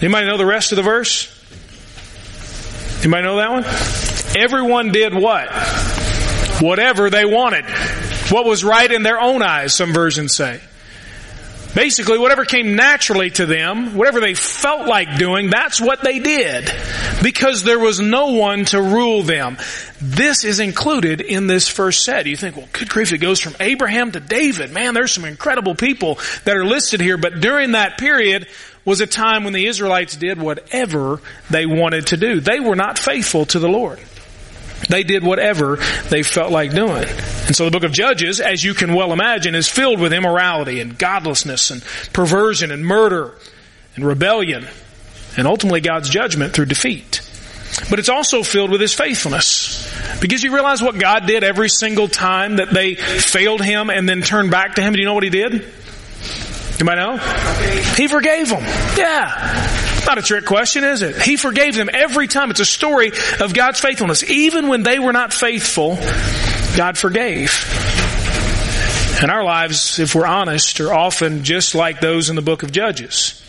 Anybody 0.00 0.26
know 0.26 0.38
the 0.38 0.46
rest 0.46 0.72
of 0.72 0.76
the 0.76 0.82
verse? 0.82 1.34
Anybody 3.00 3.22
know 3.24 3.36
that 3.36 3.50
one? 3.50 3.64
Everyone 4.36 4.92
did 4.92 5.14
what? 5.14 5.48
Whatever 6.60 7.10
they 7.10 7.24
wanted. 7.24 7.64
What 8.30 8.44
was 8.44 8.62
right 8.62 8.90
in 8.90 9.02
their 9.02 9.20
own 9.20 9.42
eyes, 9.42 9.74
some 9.74 9.92
versions 9.92 10.34
say. 10.34 10.60
Basically, 11.74 12.18
whatever 12.18 12.44
came 12.44 12.76
naturally 12.76 13.30
to 13.30 13.46
them, 13.46 13.94
whatever 13.94 14.20
they 14.20 14.34
felt 14.34 14.88
like 14.88 15.18
doing, 15.18 15.50
that's 15.50 15.80
what 15.80 16.02
they 16.02 16.18
did. 16.18 16.70
Because 17.22 17.62
there 17.62 17.78
was 17.78 18.00
no 18.00 18.32
one 18.32 18.64
to 18.66 18.80
rule 18.80 19.22
them. 19.22 19.58
This 20.00 20.44
is 20.44 20.60
included 20.60 21.20
in 21.20 21.46
this 21.46 21.68
first 21.68 22.04
set. 22.04 22.26
You 22.26 22.36
think, 22.36 22.56
well, 22.56 22.68
good 22.72 22.88
grief, 22.88 23.12
it 23.12 23.18
goes 23.18 23.40
from 23.40 23.54
Abraham 23.60 24.12
to 24.12 24.20
David. 24.20 24.72
Man, 24.72 24.94
there's 24.94 25.12
some 25.12 25.24
incredible 25.24 25.74
people 25.74 26.18
that 26.44 26.56
are 26.56 26.64
listed 26.64 27.00
here. 27.00 27.18
But 27.18 27.40
during 27.40 27.72
that 27.72 27.98
period 27.98 28.48
was 28.84 29.00
a 29.00 29.06
time 29.06 29.44
when 29.44 29.52
the 29.52 29.66
Israelites 29.66 30.16
did 30.16 30.40
whatever 30.40 31.20
they 31.50 31.66
wanted 31.66 32.08
to 32.08 32.16
do. 32.16 32.40
They 32.40 32.60
were 32.60 32.76
not 32.76 32.98
faithful 32.98 33.44
to 33.46 33.58
the 33.58 33.68
Lord. 33.68 34.00
They 34.88 35.02
did 35.02 35.22
whatever 35.22 35.76
they 36.08 36.22
felt 36.22 36.52
like 36.52 36.72
doing. 36.72 37.04
And 37.46 37.56
so 37.56 37.64
the 37.64 37.70
book 37.70 37.84
of 37.84 37.92
Judges, 37.92 38.40
as 38.40 38.62
you 38.62 38.74
can 38.74 38.94
well 38.94 39.12
imagine, 39.12 39.54
is 39.54 39.68
filled 39.68 40.00
with 40.00 40.12
immorality 40.12 40.80
and 40.80 40.98
godlessness 40.98 41.70
and 41.70 41.82
perversion 42.12 42.70
and 42.70 42.86
murder 42.86 43.34
and 43.96 44.04
rebellion 44.04 44.66
and 45.36 45.46
ultimately 45.46 45.80
God's 45.80 46.08
judgment 46.08 46.52
through 46.52 46.66
defeat. 46.66 47.22
But 47.90 47.98
it's 47.98 48.08
also 48.08 48.42
filled 48.42 48.70
with 48.70 48.80
His 48.80 48.94
faithfulness. 48.94 49.86
Because 50.20 50.42
you 50.42 50.52
realize 50.52 50.82
what 50.82 50.98
God 50.98 51.26
did 51.26 51.44
every 51.44 51.68
single 51.68 52.08
time 52.08 52.56
that 52.56 52.70
they 52.70 52.94
failed 52.94 53.62
Him 53.62 53.90
and 53.90 54.08
then 54.08 54.22
turned 54.22 54.50
back 54.50 54.74
to 54.76 54.82
Him. 54.82 54.94
Do 54.94 55.00
you 55.00 55.06
know 55.06 55.14
what 55.14 55.22
He 55.22 55.30
did? 55.30 55.72
Anybody 56.80 57.00
know? 57.00 57.16
He 57.96 58.08
forgave 58.08 58.48
them. 58.48 58.62
Yeah. 58.96 59.87
Not 60.08 60.16
a 60.16 60.22
trick 60.22 60.46
question, 60.46 60.84
is 60.84 61.02
it? 61.02 61.20
He 61.20 61.36
forgave 61.36 61.74
them 61.74 61.90
every 61.92 62.28
time. 62.28 62.50
It's 62.50 62.60
a 62.60 62.64
story 62.64 63.12
of 63.40 63.52
God's 63.52 63.78
faithfulness. 63.78 64.24
Even 64.24 64.68
when 64.68 64.82
they 64.82 64.98
were 64.98 65.12
not 65.12 65.34
faithful, 65.34 65.96
God 66.78 66.96
forgave. 66.96 67.52
And 69.20 69.30
our 69.30 69.44
lives, 69.44 69.98
if 69.98 70.14
we're 70.14 70.24
honest, 70.24 70.80
are 70.80 70.94
often 70.94 71.44
just 71.44 71.74
like 71.74 72.00
those 72.00 72.30
in 72.30 72.36
the 72.36 72.42
book 72.42 72.62
of 72.62 72.72
Judges. 72.72 73.44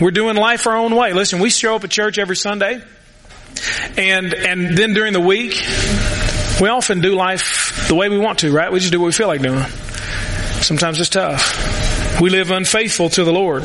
We're 0.00 0.12
doing 0.12 0.36
life 0.36 0.68
our 0.68 0.76
own 0.76 0.94
way. 0.94 1.14
Listen, 1.14 1.40
we 1.40 1.50
show 1.50 1.74
up 1.74 1.82
at 1.82 1.90
church 1.90 2.16
every 2.16 2.36
Sunday, 2.36 2.80
and 3.96 4.34
and 4.34 4.78
then 4.78 4.94
during 4.94 5.14
the 5.14 5.20
week, 5.20 5.54
we 6.60 6.68
often 6.68 7.00
do 7.00 7.16
life 7.16 7.88
the 7.88 7.96
way 7.96 8.08
we 8.08 8.18
want 8.18 8.38
to, 8.40 8.52
right? 8.52 8.70
We 8.70 8.78
just 8.78 8.92
do 8.92 9.00
what 9.00 9.06
we 9.06 9.12
feel 9.12 9.26
like 9.26 9.42
doing. 9.42 9.64
Sometimes 10.60 11.00
it's 11.00 11.10
tough. 11.10 12.01
We 12.20 12.30
live 12.30 12.50
unfaithful 12.50 13.10
to 13.10 13.24
the 13.24 13.32
Lord. 13.32 13.62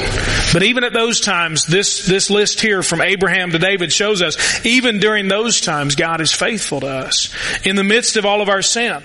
But 0.54 0.63
even 0.63 0.84
at 0.84 0.94
those 0.94 1.20
times, 1.20 1.66
this, 1.66 2.06
this 2.06 2.30
list 2.30 2.62
here 2.62 2.82
from 2.82 3.01
Abraham 3.01 3.51
to 3.51 3.60
David 3.60 3.92
shows 3.92 4.22
us, 4.22 4.66
even 4.66 5.00
during 5.00 5.27
those 5.27 5.62
times, 5.62 5.96
God 5.96 6.22
is 6.22 6.32
faithful 6.32 6.80
to 6.82 6.88
us. 6.88 7.34
In 7.66 7.75
the 7.75 7.84
midst 7.84 8.18
of 8.18 8.25
all 8.25 8.42
of 8.42 8.50
our 8.50 8.62
sin, 8.62 9.04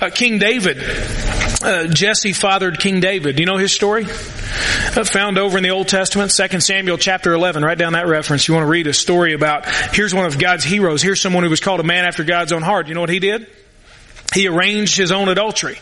uh, 0.00 0.10
King 0.10 0.38
David 0.38 0.78
uh, 1.62 1.86
Jesse 1.88 2.32
fathered 2.32 2.78
King 2.78 3.00
David. 3.00 3.36
Do 3.36 3.42
you 3.42 3.46
know 3.46 3.56
his 3.56 3.72
story? 3.72 4.04
Uh, 4.04 5.04
found 5.04 5.38
over 5.38 5.56
in 5.56 5.64
the 5.64 5.70
Old 5.70 5.88
Testament, 5.88 6.30
2 6.30 6.60
Samuel 6.60 6.98
chapter 6.98 7.32
11. 7.32 7.64
Write 7.64 7.78
down 7.78 7.94
that 7.94 8.06
reference. 8.06 8.46
You 8.46 8.54
want 8.54 8.64
to 8.64 8.70
read 8.70 8.86
a 8.86 8.92
story 8.92 9.32
about, 9.32 9.66
here's 9.94 10.14
one 10.14 10.26
of 10.26 10.38
God's 10.38 10.64
heroes. 10.64 11.02
Here's 11.02 11.20
someone 11.20 11.44
who 11.44 11.50
was 11.50 11.60
called 11.60 11.80
a 11.80 11.84
man 11.84 12.04
after 12.04 12.24
God's 12.24 12.52
own 12.52 12.62
heart. 12.62 12.88
You 12.88 12.94
know 12.94 13.00
what 13.00 13.10
he 13.10 13.18
did? 13.18 13.46
He 14.34 14.48
arranged 14.48 14.96
his 14.96 15.12
own 15.12 15.28
adultery. 15.28 15.78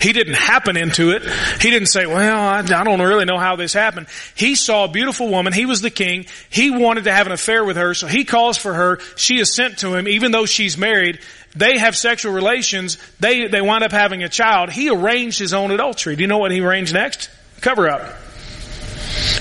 He 0.00 0.12
didn't 0.12 0.34
happen 0.34 0.76
into 0.76 1.10
it. 1.10 1.22
He 1.60 1.70
didn't 1.70 1.88
say, 1.88 2.06
well, 2.06 2.38
I, 2.38 2.58
I, 2.60 2.84
don't 2.84 3.00
really 3.00 3.24
know 3.24 3.38
how 3.38 3.56
this 3.56 3.72
happened. 3.72 4.06
He 4.34 4.54
saw 4.54 4.84
a 4.84 4.88
beautiful 4.88 5.28
woman. 5.28 5.52
He 5.52 5.66
was 5.66 5.80
the 5.80 5.90
king. 5.90 6.26
He 6.50 6.70
wanted 6.70 7.04
to 7.04 7.12
have 7.12 7.26
an 7.26 7.32
affair 7.32 7.64
with 7.64 7.76
her. 7.76 7.94
So 7.94 8.06
he 8.06 8.24
calls 8.24 8.56
for 8.56 8.72
her. 8.72 9.00
She 9.16 9.38
is 9.38 9.52
sent 9.52 9.78
to 9.78 9.94
him, 9.94 10.06
even 10.06 10.30
though 10.30 10.46
she's 10.46 10.78
married. 10.78 11.18
They 11.56 11.78
have 11.78 11.96
sexual 11.96 12.32
relations. 12.32 12.98
They, 13.18 13.48
they 13.48 13.60
wind 13.60 13.82
up 13.82 13.90
having 13.90 14.22
a 14.22 14.28
child. 14.28 14.70
He 14.70 14.88
arranged 14.88 15.38
his 15.38 15.52
own 15.52 15.72
adultery. 15.72 16.14
Do 16.14 16.22
you 16.22 16.28
know 16.28 16.38
what 16.38 16.52
he 16.52 16.60
arranged 16.60 16.94
next? 16.94 17.30
Cover 17.60 17.88
up. 17.88 18.02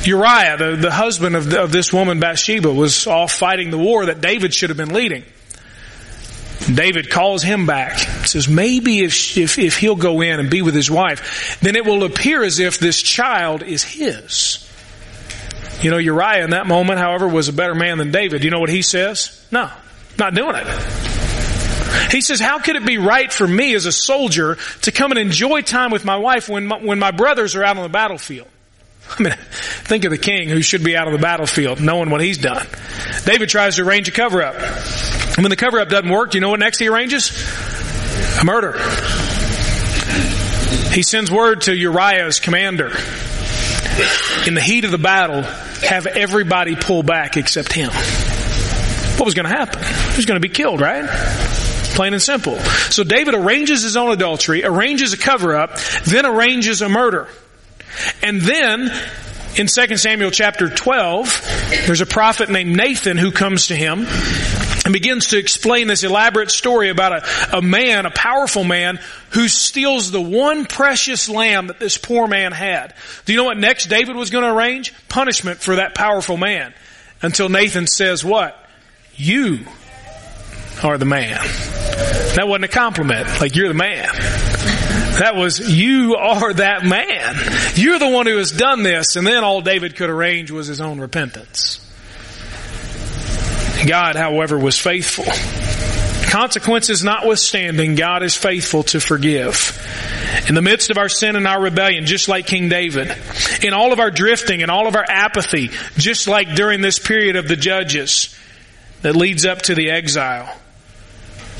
Uriah, 0.05 0.57
the, 0.57 0.77
the 0.79 0.91
husband 0.91 1.35
of, 1.35 1.49
the, 1.49 1.61
of 1.61 1.71
this 1.71 1.93
woman 1.93 2.19
Bathsheba, 2.19 2.73
was 2.73 3.05
off 3.05 3.31
fighting 3.31 3.69
the 3.69 3.77
war 3.77 4.07
that 4.07 4.21
David 4.21 4.53
should 4.53 4.69
have 4.69 4.77
been 4.77 4.93
leading. 4.93 5.23
David 6.73 7.09
calls 7.09 7.43
him 7.43 7.65
back. 7.65 7.97
Says 8.27 8.47
maybe 8.47 8.99
if, 8.99 9.37
if, 9.37 9.57
if 9.57 9.77
he'll 9.77 9.95
go 9.95 10.21
in 10.21 10.39
and 10.39 10.49
be 10.49 10.61
with 10.61 10.75
his 10.75 10.91
wife, 10.91 11.59
then 11.61 11.75
it 11.75 11.85
will 11.85 12.03
appear 12.03 12.43
as 12.43 12.59
if 12.59 12.79
this 12.79 13.01
child 13.01 13.63
is 13.63 13.83
his. 13.83 14.63
You 15.81 15.91
know, 15.91 15.97
Uriah 15.97 16.43
in 16.43 16.49
that 16.51 16.67
moment, 16.67 16.99
however, 16.99 17.27
was 17.27 17.47
a 17.49 17.53
better 17.53 17.75
man 17.75 17.99
than 17.99 18.11
David. 18.11 18.43
You 18.43 18.49
know 18.49 18.59
what 18.59 18.69
he 18.69 18.81
says? 18.81 19.45
No, 19.51 19.69
not 20.17 20.33
doing 20.33 20.55
it. 20.55 20.67
He 22.11 22.21
says, 22.21 22.39
how 22.39 22.59
could 22.59 22.75
it 22.75 22.85
be 22.85 22.97
right 22.97 23.31
for 23.31 23.47
me 23.47 23.73
as 23.75 23.85
a 23.85 23.91
soldier 23.91 24.57
to 24.83 24.91
come 24.91 25.11
and 25.11 25.19
enjoy 25.19 25.61
time 25.61 25.91
with 25.91 26.05
my 26.05 26.17
wife 26.17 26.49
when 26.49 26.67
my, 26.67 26.77
when 26.77 26.99
my 26.99 27.11
brothers 27.11 27.55
are 27.55 27.63
out 27.63 27.77
on 27.77 27.83
the 27.83 27.89
battlefield? 27.89 28.47
I 29.19 29.23
mean, 29.23 29.33
think 29.33 30.05
of 30.05 30.11
the 30.11 30.17
king 30.17 30.49
who 30.49 30.61
should 30.61 30.83
be 30.83 30.95
out 30.95 31.07
on 31.07 31.13
the 31.13 31.19
battlefield 31.19 31.81
knowing 31.81 32.09
what 32.09 32.21
he's 32.21 32.37
done. 32.37 32.65
David 33.25 33.49
tries 33.49 33.75
to 33.77 33.83
arrange 33.83 34.07
a 34.07 34.11
cover 34.11 34.41
up. 34.41 34.55
And 34.55 35.43
when 35.43 35.49
the 35.49 35.55
cover 35.55 35.79
up 35.79 35.89
doesn't 35.89 36.09
work, 36.09 36.31
do 36.31 36.37
you 36.37 36.41
know 36.41 36.49
what 36.49 36.59
next 36.59 36.79
he 36.79 36.87
arranges? 36.87 37.31
A 38.41 38.45
murder. 38.45 38.73
He 40.91 41.03
sends 41.03 41.31
word 41.31 41.61
to 41.61 41.75
Uriah's 41.75 42.39
commander. 42.39 42.87
In 44.47 44.53
the 44.53 44.61
heat 44.63 44.83
of 44.83 44.91
the 44.91 44.97
battle, 44.97 45.41
have 45.41 46.07
everybody 46.07 46.75
pull 46.75 47.03
back 47.03 47.37
except 47.37 47.71
him. 47.71 47.91
What 49.17 49.25
was 49.25 49.33
going 49.33 49.45
to 49.47 49.55
happen? 49.55 49.83
He 49.83 50.15
was 50.15 50.25
going 50.25 50.41
to 50.41 50.47
be 50.47 50.53
killed, 50.53 50.81
right? 50.81 51.07
Plain 51.95 52.13
and 52.13 52.21
simple. 52.21 52.59
So 52.59 53.03
David 53.03 53.33
arranges 53.33 53.81
his 53.81 53.97
own 53.97 54.11
adultery, 54.11 54.63
arranges 54.63 55.13
a 55.13 55.17
cover 55.17 55.55
up, 55.55 55.77
then 56.05 56.25
arranges 56.25 56.81
a 56.81 56.89
murder. 56.89 57.27
And 58.21 58.41
then 58.41 58.91
in 59.57 59.67
2 59.67 59.97
Samuel 59.97 60.31
chapter 60.31 60.69
12, 60.69 61.83
there's 61.87 62.01
a 62.01 62.05
prophet 62.05 62.49
named 62.49 62.75
Nathan 62.75 63.17
who 63.17 63.31
comes 63.31 63.67
to 63.67 63.75
him 63.75 64.05
and 64.85 64.93
begins 64.93 65.27
to 65.27 65.37
explain 65.37 65.87
this 65.87 66.03
elaborate 66.03 66.51
story 66.51 66.89
about 66.89 67.11
a, 67.11 67.57
a 67.57 67.61
man, 67.61 68.05
a 68.05 68.11
powerful 68.11 68.63
man, 68.63 68.99
who 69.31 69.47
steals 69.47 70.11
the 70.11 70.21
one 70.21 70.65
precious 70.65 71.27
lamb 71.27 71.67
that 71.67 71.79
this 71.79 71.97
poor 71.97 72.27
man 72.27 72.51
had. 72.51 72.93
Do 73.25 73.33
you 73.33 73.37
know 73.37 73.45
what 73.45 73.57
next 73.57 73.87
David 73.87 74.15
was 74.15 74.29
going 74.29 74.43
to 74.43 74.53
arrange? 74.53 74.93
Punishment 75.09 75.59
for 75.59 75.75
that 75.75 75.95
powerful 75.95 76.37
man. 76.37 76.73
Until 77.21 77.49
Nathan 77.49 77.87
says 77.87 78.23
what? 78.23 78.57
You 79.15 79.65
are 80.83 80.97
the 80.97 81.05
man. 81.05 81.39
That 82.35 82.47
wasn't 82.47 82.65
a 82.65 82.69
compliment. 82.69 83.27
Like 83.41 83.55
you're 83.55 83.67
the 83.67 83.73
man. 83.73 84.07
That 85.19 85.35
was, 85.35 85.59
you 85.59 86.15
are 86.15 86.53
that 86.53 86.85
man. 86.85 87.35
You're 87.75 87.99
the 87.99 88.09
one 88.09 88.27
who 88.27 88.37
has 88.37 88.51
done 88.51 88.83
this. 88.83 89.15
And 89.15 89.25
then 89.25 89.43
all 89.43 89.61
David 89.61 89.95
could 89.95 90.09
arrange 90.09 90.51
was 90.51 90.67
his 90.67 90.79
own 90.79 90.99
repentance. 90.99 91.83
God, 93.87 94.15
however, 94.15 94.57
was 94.57 94.77
faithful. 94.77 95.25
Consequences 96.29 97.03
notwithstanding, 97.03 97.95
God 97.95 98.21
is 98.21 98.35
faithful 98.35 98.83
to 98.83 98.99
forgive. 98.99 99.73
In 100.49 100.55
the 100.55 100.61
midst 100.61 100.91
of 100.91 100.97
our 100.97 101.09
sin 101.09 101.35
and 101.35 101.47
our 101.47 101.61
rebellion, 101.61 102.05
just 102.05 102.27
like 102.27 102.45
King 102.47 102.69
David, 102.69 103.15
in 103.63 103.73
all 103.73 103.93
of 103.93 103.99
our 103.99 104.11
drifting 104.11 104.61
and 104.61 104.69
all 104.69 104.87
of 104.87 104.95
our 104.95 105.05
apathy, 105.07 105.69
just 105.95 106.27
like 106.27 106.53
during 106.53 106.81
this 106.81 106.99
period 106.99 107.37
of 107.37 107.47
the 107.47 107.55
judges 107.55 108.37
that 109.03 109.15
leads 109.15 109.45
up 109.45 109.63
to 109.63 109.75
the 109.75 109.89
exile. 109.89 110.53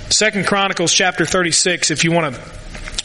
Second 0.09 0.47
Chronicles 0.47 0.93
chapter 0.93 1.25
36, 1.25 1.91
if 1.91 2.03
you 2.03 2.11
want 2.11 2.35
to 2.35 2.41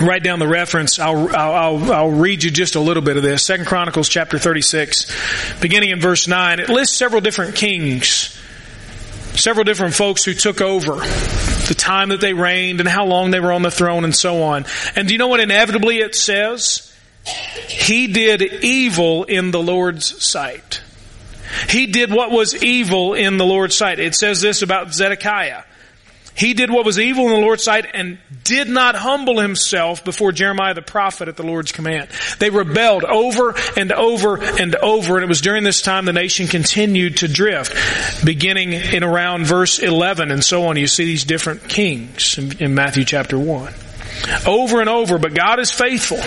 write 0.00 0.22
down 0.22 0.38
the 0.38 0.48
reference. 0.48 0.98
I'll, 0.98 1.34
I'll, 1.34 1.92
I'll, 1.92 2.10
read 2.10 2.42
you 2.42 2.50
just 2.50 2.74
a 2.74 2.80
little 2.80 3.02
bit 3.02 3.16
of 3.16 3.22
this. 3.22 3.44
Second 3.44 3.66
Chronicles 3.66 4.08
chapter 4.08 4.38
36, 4.38 5.60
beginning 5.60 5.90
in 5.90 6.00
verse 6.00 6.28
9. 6.28 6.60
It 6.60 6.68
lists 6.68 6.96
several 6.96 7.20
different 7.20 7.54
kings, 7.54 8.38
several 9.34 9.64
different 9.64 9.94
folks 9.94 10.24
who 10.24 10.34
took 10.34 10.60
over, 10.60 10.96
the 10.96 11.74
time 11.76 12.10
that 12.10 12.20
they 12.20 12.32
reigned 12.32 12.80
and 12.80 12.88
how 12.88 13.06
long 13.06 13.30
they 13.30 13.40
were 13.40 13.52
on 13.52 13.62
the 13.62 13.70
throne 13.70 14.04
and 14.04 14.14
so 14.14 14.42
on. 14.42 14.64
And 14.96 15.08
do 15.08 15.14
you 15.14 15.18
know 15.18 15.28
what 15.28 15.40
inevitably 15.40 15.98
it 15.98 16.14
says? 16.14 16.88
He 17.68 18.08
did 18.08 18.42
evil 18.64 19.24
in 19.24 19.50
the 19.52 19.62
Lord's 19.62 20.24
sight. 20.24 20.82
He 21.68 21.86
did 21.86 22.10
what 22.10 22.30
was 22.30 22.62
evil 22.62 23.14
in 23.14 23.36
the 23.36 23.44
Lord's 23.44 23.76
sight. 23.76 23.98
It 23.98 24.14
says 24.14 24.40
this 24.40 24.62
about 24.62 24.92
Zedekiah. 24.92 25.64
He 26.34 26.54
did 26.54 26.70
what 26.70 26.86
was 26.86 26.98
evil 26.98 27.26
in 27.26 27.32
the 27.32 27.40
Lord's 27.40 27.62
sight 27.62 27.86
and 27.92 28.18
did 28.42 28.68
not 28.68 28.94
humble 28.94 29.38
himself 29.38 30.04
before 30.04 30.32
Jeremiah 30.32 30.74
the 30.74 30.82
prophet 30.82 31.28
at 31.28 31.36
the 31.36 31.42
Lord's 31.42 31.72
command. 31.72 32.08
They 32.38 32.48
rebelled 32.50 33.04
over 33.04 33.54
and 33.76 33.92
over 33.92 34.42
and 34.42 34.74
over, 34.76 35.16
and 35.16 35.24
it 35.24 35.28
was 35.28 35.42
during 35.42 35.62
this 35.62 35.82
time 35.82 36.06
the 36.06 36.12
nation 36.12 36.46
continued 36.46 37.18
to 37.18 37.28
drift, 37.28 38.24
beginning 38.24 38.72
in 38.72 39.04
around 39.04 39.44
verse 39.44 39.78
11 39.78 40.30
and 40.30 40.42
so 40.42 40.64
on. 40.64 40.76
You 40.76 40.86
see 40.86 41.04
these 41.04 41.24
different 41.24 41.68
kings 41.68 42.38
in, 42.38 42.74
Matthew 42.74 43.04
chapter 43.04 43.38
1. 43.38 43.72
Over 44.46 44.80
and 44.80 44.88
over, 44.88 45.18
but 45.18 45.34
God 45.34 45.58
is 45.58 45.70
faithful. 45.70 46.18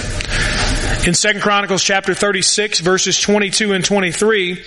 In 1.07 1.13
2 1.13 1.39
Chronicles 1.39 1.83
chapter 1.83 2.13
36 2.13 2.79
verses 2.79 3.19
22 3.19 3.73
and 3.73 3.83
23, 3.83 4.63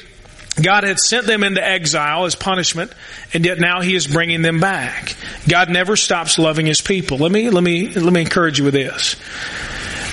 God 0.63 0.85
had 0.85 0.99
sent 0.99 1.27
them 1.27 1.45
into 1.45 1.65
exile 1.65 2.25
as 2.25 2.35
punishment, 2.35 2.93
and 3.33 3.45
yet 3.45 3.59
now 3.59 3.81
He 3.81 3.95
is 3.95 4.07
bringing 4.07 4.43
them 4.43 4.61
back. 4.61 5.15
God 5.49 5.71
never 5.71 5.97
stops 5.97 6.39
loving 6.39 6.67
His 6.67 6.81
people. 6.81 7.19
Let 7.19 7.33
me, 7.33 7.51
let 7.51 7.63
me, 7.63 7.89
let 7.89 8.13
me 8.13 8.21
encourage 8.21 8.59
you 8.59 8.65
with 8.65 8.75
this. 8.75 9.17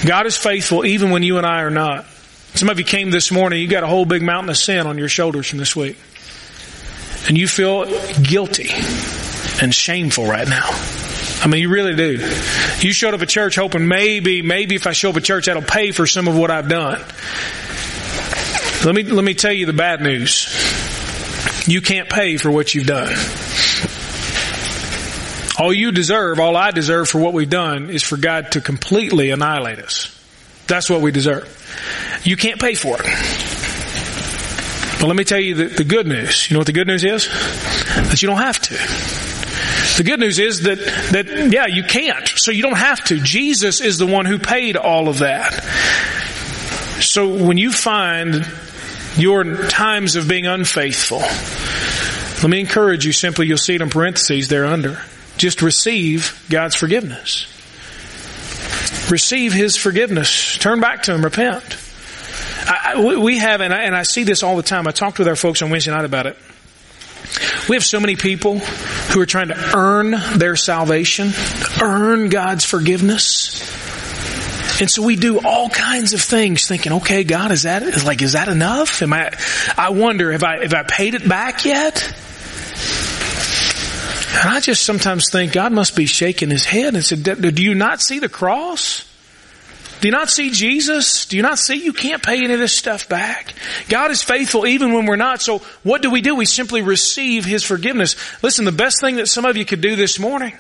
God 0.06 0.26
is 0.26 0.38
faithful 0.38 0.86
even 0.86 1.10
when 1.12 1.24
you 1.24 1.38
and 1.38 1.46
I 1.46 1.62
are 1.62 1.72
not. 1.72 2.06
Some 2.56 2.70
of 2.70 2.80
you 2.80 2.86
came 2.86 3.12
this 3.12 3.32
morning, 3.32 3.62
you 3.62 3.68
got 3.68 3.84
a 3.84 3.88
whole 3.88 4.06
big 4.06 4.22
mountain 4.22 4.50
of 4.50 4.58
sin 4.58 4.88
on 4.88 4.98
your 4.98 5.10
shoulders 5.10 5.50
from 5.50 5.60
this 5.60 5.76
week. 5.76 5.98
And 7.28 7.38
you 7.38 7.48
feel 7.48 7.86
guilty 8.22 8.70
and 9.62 9.74
shameful 9.74 10.26
right 10.26 10.48
now. 10.48 10.70
I 11.42 11.48
mean, 11.48 11.62
you 11.62 11.70
really 11.70 11.96
do. 11.96 12.14
You 12.80 12.94
showed 12.94 13.14
up 13.14 13.22
at 13.22 13.30
church 13.30 13.56
hoping 13.56 13.88
maybe, 13.88 14.42
maybe 14.42 14.76
if 14.76 14.88
I 14.88 14.94
show 14.94 15.10
up 15.10 15.18
at 15.18 15.24
church, 15.24 15.48
that'll 15.48 15.64
pay 15.64 15.92
for 15.92 16.08
some 16.08 16.28
of 16.28 16.38
what 16.38 16.50
I've 16.50 16.70
done. 16.70 17.02
Let 18.86 18.94
me, 18.94 19.02
let 19.02 19.26
me 19.26 19.34
tell 19.34 19.52
you 19.52 19.66
the 19.66 19.74
bad 19.74 20.00
news. 20.00 20.48
You 21.68 21.82
can't 21.82 22.08
pay 22.08 22.38
for 22.38 22.52
what 22.52 22.76
you've 22.76 22.86
done. 22.86 23.16
All 25.58 25.74
you 25.74 25.92
deserve, 25.92 26.40
all 26.40 26.56
I 26.56 26.70
deserve 26.70 27.10
for 27.10 27.20
what 27.20 27.34
we've 27.34 27.50
done 27.50 27.90
is 27.90 28.04
for 28.04 28.16
God 28.16 28.52
to 28.52 28.62
completely 28.62 29.32
annihilate 29.32 29.80
us. 29.80 30.12
That's 30.68 30.88
what 30.88 31.02
we 31.02 31.12
deserve. 31.12 31.50
You 32.24 32.38
can't 32.38 32.62
pay 32.62 32.76
for 32.76 32.96
it. 33.00 33.06
But 35.00 35.08
let 35.08 35.16
me 35.16 35.24
tell 35.24 35.40
you 35.40 35.56
the, 35.56 35.66
the 35.66 35.84
good 35.84 36.06
news. 36.06 36.48
You 36.48 36.54
know 36.54 36.60
what 36.60 36.68
the 36.68 36.74
good 36.74 36.88
news 36.88 37.04
is? 37.04 37.28
That 37.28 38.22
you 38.22 38.28
don't 38.28 38.38
have 38.38 38.60
to. 38.60 38.74
The 39.98 40.04
good 40.04 40.20
news 40.20 40.38
is 40.38 40.62
that, 40.62 40.78
that, 41.12 41.52
yeah, 41.52 41.66
you 41.66 41.84
can't. 41.84 42.28
So 42.28 42.52
you 42.52 42.62
don't 42.62 42.78
have 42.78 43.04
to. 43.06 43.20
Jesus 43.20 43.82
is 43.82 43.98
the 43.98 44.06
one 44.06 44.28
who 44.28 44.38
paid 44.38 44.78
all 44.78 45.08
of 45.08 45.20
that. 45.20 45.54
So 47.02 47.28
when 47.44 47.58
you 47.58 47.72
find 47.72 48.46
your 49.18 49.68
times 49.68 50.16
of 50.16 50.28
being 50.28 50.46
unfaithful, 50.46 51.20
let 51.20 52.50
me 52.50 52.60
encourage 52.60 53.06
you 53.06 53.12
simply, 53.12 53.48
you'll 53.48 53.58
see 53.58 53.76
it 53.76 53.82
in 53.82 53.90
parentheses 53.90 54.50
there 54.50 54.66
under. 54.66 55.02
Just 55.38 55.62
receive 55.62 56.46
God's 56.50 56.76
forgiveness. 56.76 57.52
Receive 59.10 59.54
His 59.54 59.76
forgiveness. 59.78 60.58
Turn 60.58 60.80
back 60.80 61.04
to 61.04 61.14
Him. 61.14 61.24
Repent. 61.24 61.78
I, 62.68 63.18
we 63.20 63.38
have, 63.38 63.62
and 63.62 63.74
I, 63.74 63.84
and 63.84 63.96
I 63.96 64.04
see 64.04 64.24
this 64.24 64.44
all 64.44 64.56
the 64.56 64.64
time. 64.64 64.88
I 64.88 64.92
talked 64.92 65.20
with 65.20 65.28
our 65.28 65.36
folks 65.36 65.62
on 65.62 65.70
Wednesday 65.70 65.92
night 65.92 66.06
about 66.06 66.26
it. 66.26 66.38
We 67.70 67.76
have 67.76 67.84
so 67.84 68.00
many 68.00 68.16
people 68.16 68.60
who 68.60 69.20
are 69.22 69.26
trying 69.26 69.50
to 69.50 69.76
earn 69.76 70.12
their 70.38 70.56
salvation, 70.56 71.32
earn 71.82 72.30
God's 72.30 72.64
forgiveness. 72.64 73.60
And 74.80 74.92
so 74.92 75.04
we 75.04 75.16
do 75.16 75.40
all 75.40 75.70
kinds 75.70 76.14
of 76.14 76.22
things 76.22 76.68
thinking, 76.68 76.92
okay, 76.94 77.24
God, 77.24 77.52
is 77.52 77.64
that, 77.64 77.82
is 77.84 78.04
like, 78.04 78.22
is 78.22 78.34
that 78.34 78.50
enough? 78.50 79.02
Am 79.02 79.14
I, 79.14 79.32
I 79.78 79.90
wonder, 79.90 80.34
have 80.34 80.44
I, 80.44 80.64
have 80.64 80.74
I 80.74 80.84
paid 80.84 81.14
it 81.14 81.28
back 81.28 81.64
yet? 81.64 82.04
And 84.38 84.50
I 84.50 84.60
just 84.60 84.84
sometimes 84.84 85.30
think 85.32 85.54
God 85.54 85.72
must 85.72 85.96
be 85.96 86.06
shaking 86.06 86.50
his 86.50 86.66
head 86.66 86.94
and 86.94 87.04
said, 87.06 87.24
do 87.24 87.64
you 87.64 87.74
not 87.74 88.02
see 88.02 88.20
the 88.20 88.28
cross? 88.28 89.10
Do 90.02 90.10
you 90.10 90.12
not 90.12 90.30
see 90.30 90.52
Jesus? 90.52 91.26
Do 91.26 91.38
you 91.38 91.42
not 91.42 91.58
see 91.58 91.76
you 91.76 91.94
can't 91.94 92.22
pay 92.22 92.44
any 92.44 92.54
of 92.54 92.60
this 92.60 92.74
stuff 92.74 93.08
back? 93.08 93.54
God 93.88 94.12
is 94.12 94.22
faithful 94.22 94.68
even 94.68 94.94
when 94.94 95.06
we're 95.06 95.16
not. 95.16 95.42
So 95.42 95.60
what 95.84 96.02
do 96.02 96.12
we 96.12 96.20
do? 96.20 96.36
We 96.36 96.46
simply 96.46 96.82
receive 96.82 97.46
His 97.46 97.64
forgiveness. 97.64 98.18
Listen, 98.44 98.66
the 98.66 98.74
best 98.74 99.00
thing 99.00 99.16
that 99.16 99.30
some 99.30 99.46
of 99.46 99.56
you 99.56 99.64
could 99.64 99.80
do 99.80 99.96
this 99.96 100.20
morning 100.20 100.54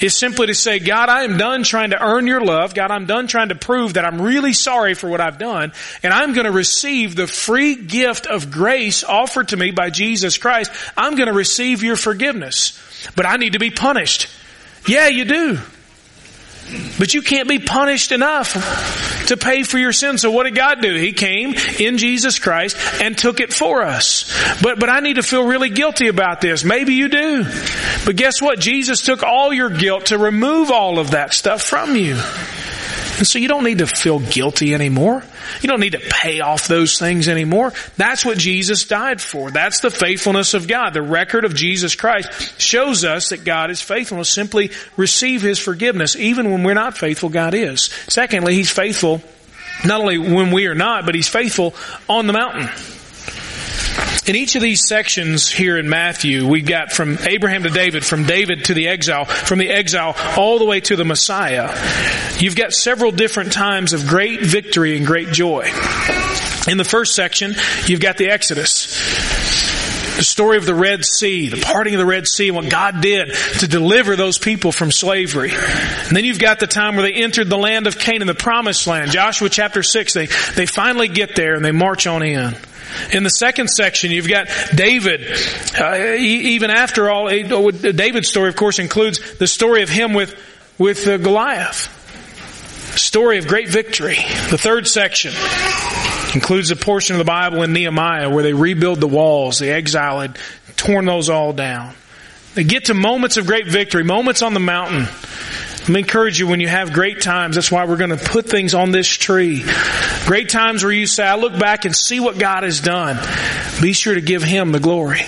is 0.00 0.14
simply 0.14 0.46
to 0.48 0.54
say, 0.54 0.78
God, 0.78 1.08
I 1.08 1.24
am 1.24 1.36
done 1.36 1.62
trying 1.62 1.90
to 1.90 2.02
earn 2.02 2.26
your 2.26 2.40
love. 2.40 2.74
God, 2.74 2.90
I'm 2.90 3.06
done 3.06 3.26
trying 3.26 3.48
to 3.50 3.54
prove 3.54 3.94
that 3.94 4.04
I'm 4.04 4.20
really 4.20 4.52
sorry 4.52 4.94
for 4.94 5.08
what 5.08 5.20
I've 5.20 5.38
done. 5.38 5.72
And 6.02 6.12
I'm 6.12 6.32
going 6.32 6.46
to 6.46 6.52
receive 6.52 7.16
the 7.16 7.26
free 7.26 7.74
gift 7.74 8.26
of 8.26 8.50
grace 8.50 9.04
offered 9.04 9.48
to 9.48 9.56
me 9.56 9.70
by 9.70 9.90
Jesus 9.90 10.38
Christ. 10.38 10.70
I'm 10.96 11.16
going 11.16 11.28
to 11.28 11.34
receive 11.34 11.82
your 11.82 11.96
forgiveness. 11.96 12.78
But 13.16 13.26
I 13.26 13.36
need 13.36 13.54
to 13.54 13.58
be 13.58 13.70
punished. 13.70 14.28
Yeah, 14.86 15.08
you 15.08 15.24
do. 15.24 15.58
But 16.98 17.14
you 17.14 17.22
can't 17.22 17.48
be 17.48 17.58
punished 17.58 18.12
enough 18.12 19.26
to 19.28 19.36
pay 19.36 19.62
for 19.62 19.78
your 19.78 19.92
sin. 19.92 20.18
So 20.18 20.30
what 20.30 20.44
did 20.44 20.54
God 20.54 20.80
do? 20.82 20.94
He 20.94 21.12
came 21.12 21.54
in 21.78 21.98
Jesus 21.98 22.38
Christ 22.38 22.76
and 23.00 23.16
took 23.16 23.40
it 23.40 23.52
for 23.52 23.82
us. 23.82 24.30
But, 24.62 24.78
but 24.78 24.88
I 24.90 25.00
need 25.00 25.14
to 25.14 25.22
feel 25.22 25.46
really 25.46 25.70
guilty 25.70 26.08
about 26.08 26.40
this. 26.40 26.64
Maybe 26.64 26.94
you 26.94 27.08
do. 27.08 27.44
But 28.04 28.16
guess 28.16 28.42
what? 28.42 28.58
Jesus 28.58 29.02
took 29.02 29.22
all 29.22 29.52
your 29.52 29.70
guilt 29.70 30.06
to 30.06 30.18
remove 30.18 30.70
all 30.70 30.98
of 30.98 31.12
that 31.12 31.32
stuff 31.32 31.62
from 31.62 31.96
you. 31.96 32.14
And 32.14 33.26
so 33.26 33.38
you 33.38 33.48
don't 33.48 33.64
need 33.64 33.78
to 33.78 33.86
feel 33.86 34.18
guilty 34.18 34.74
anymore. 34.74 35.22
You 35.62 35.68
don't 35.68 35.80
need 35.80 35.92
to 35.92 36.00
pay 36.00 36.40
off 36.40 36.68
those 36.68 36.98
things 36.98 37.28
anymore. 37.28 37.72
That's 37.96 38.24
what 38.24 38.38
Jesus 38.38 38.84
died 38.86 39.20
for. 39.20 39.50
That's 39.50 39.80
the 39.80 39.90
faithfulness 39.90 40.54
of 40.54 40.68
God. 40.68 40.94
The 40.94 41.02
record 41.02 41.44
of 41.44 41.54
Jesus 41.54 41.94
Christ 41.94 42.60
shows 42.60 43.04
us 43.04 43.30
that 43.30 43.44
God 43.44 43.70
is 43.70 43.80
faithful. 43.80 44.18
To 44.18 44.24
simply 44.24 44.70
receive 44.96 45.42
His 45.42 45.58
forgiveness. 45.58 46.16
Even 46.16 46.50
when 46.50 46.64
we're 46.64 46.74
not 46.74 46.96
faithful, 46.96 47.28
God 47.28 47.54
is. 47.54 47.90
Secondly, 48.08 48.54
He's 48.54 48.70
faithful 48.70 49.22
not 49.84 50.00
only 50.00 50.18
when 50.18 50.50
we 50.50 50.66
are 50.66 50.74
not, 50.74 51.06
but 51.06 51.14
He's 51.14 51.28
faithful 51.28 51.74
on 52.08 52.26
the 52.26 52.32
mountain. 52.32 52.68
In 54.26 54.36
each 54.36 54.54
of 54.54 54.62
these 54.62 54.86
sections 54.86 55.50
here 55.50 55.76
in 55.78 55.88
Matthew, 55.88 56.46
we've 56.46 56.66
got 56.66 56.92
from 56.92 57.18
Abraham 57.26 57.62
to 57.64 57.70
David, 57.70 58.04
from 58.04 58.26
David 58.26 58.66
to 58.66 58.74
the 58.74 58.88
exile, 58.88 59.24
from 59.24 59.58
the 59.58 59.68
exile 59.68 60.14
all 60.36 60.58
the 60.58 60.64
way 60.64 60.80
to 60.80 60.96
the 60.96 61.04
Messiah. 61.04 61.68
You've 62.40 62.56
got 62.56 62.72
several 62.72 63.12
different 63.12 63.52
times 63.52 63.92
of 63.92 64.06
great 64.06 64.40
victory 64.40 64.96
and 64.96 65.06
great 65.06 65.28
joy. 65.28 65.64
In 66.68 66.78
the 66.78 66.86
first 66.86 67.14
section, 67.14 67.54
you've 67.86 68.00
got 68.00 68.16
the 68.16 68.30
Exodus 68.30 68.96
the 70.20 70.24
story 70.24 70.58
of 70.58 70.66
the 70.66 70.74
Red 70.74 71.02
Sea, 71.02 71.48
the 71.48 71.62
parting 71.62 71.94
of 71.94 71.98
the 71.98 72.04
Red 72.04 72.28
Sea, 72.28 72.48
and 72.48 72.56
what 72.56 72.68
God 72.68 73.00
did 73.00 73.32
to 73.60 73.66
deliver 73.66 74.16
those 74.16 74.36
people 74.36 74.70
from 74.70 74.92
slavery. 74.92 75.50
And 75.50 76.14
then 76.14 76.26
you've 76.26 76.38
got 76.38 76.60
the 76.60 76.66
time 76.66 76.96
where 76.96 77.10
they 77.10 77.14
entered 77.14 77.48
the 77.48 77.56
land 77.56 77.86
of 77.86 77.98
Canaan, 77.98 78.26
the 78.26 78.34
promised 78.34 78.86
land. 78.86 79.12
Joshua 79.12 79.48
chapter 79.48 79.82
6, 79.82 80.12
they, 80.12 80.26
they 80.56 80.66
finally 80.66 81.08
get 81.08 81.36
there 81.36 81.54
and 81.54 81.64
they 81.64 81.72
march 81.72 82.06
on 82.06 82.22
in. 82.22 82.54
In 83.14 83.22
the 83.22 83.30
second 83.30 83.68
section, 83.68 84.10
you've 84.10 84.28
got 84.28 84.48
David. 84.74 85.22
Uh, 85.80 86.16
even 86.18 86.68
after 86.68 87.10
all, 87.10 87.30
oh, 87.30 87.70
David's 87.70 88.28
story, 88.28 88.50
of 88.50 88.56
course, 88.56 88.78
includes 88.78 89.38
the 89.38 89.46
story 89.46 89.82
of 89.82 89.88
him 89.88 90.12
with 90.12 90.38
with 90.76 91.06
uh, 91.06 91.16
Goliath. 91.16 91.99
Story 92.96 93.38
of 93.38 93.46
great 93.46 93.68
victory. 93.68 94.16
The 94.50 94.58
third 94.58 94.86
section 94.86 95.32
includes 96.34 96.70
a 96.70 96.76
portion 96.76 97.14
of 97.14 97.18
the 97.18 97.24
Bible 97.24 97.62
in 97.62 97.72
Nehemiah 97.72 98.30
where 98.30 98.42
they 98.42 98.52
rebuild 98.52 99.00
the 99.00 99.08
walls. 99.08 99.58
The 99.58 99.70
exile 99.70 100.20
had 100.20 100.38
torn 100.76 101.04
those 101.04 101.28
all 101.28 101.52
down. 101.52 101.94
They 102.54 102.64
get 102.64 102.86
to 102.86 102.94
moments 102.94 103.36
of 103.36 103.46
great 103.46 103.68
victory, 103.68 104.02
moments 104.02 104.42
on 104.42 104.54
the 104.54 104.60
mountain 104.60 105.06
me 105.88 106.00
encourage 106.00 106.38
you 106.38 106.46
when 106.46 106.60
you 106.60 106.68
have 106.68 106.92
great 106.92 107.20
times. 107.20 107.56
That's 107.56 107.70
why 107.70 107.84
we're 107.84 107.96
going 107.96 108.16
to 108.16 108.16
put 108.16 108.46
things 108.46 108.74
on 108.74 108.90
this 108.90 109.08
tree. 109.08 109.64
Great 110.26 110.48
times 110.48 110.84
where 110.84 110.92
you 110.92 111.06
say, 111.06 111.26
I 111.26 111.36
look 111.36 111.58
back 111.58 111.84
and 111.84 111.96
see 111.96 112.20
what 112.20 112.38
God 112.38 112.62
has 112.64 112.80
done. 112.80 113.18
Be 113.80 113.92
sure 113.92 114.14
to 114.14 114.20
give 114.20 114.42
Him 114.42 114.72
the 114.72 114.80
glory. 114.80 115.22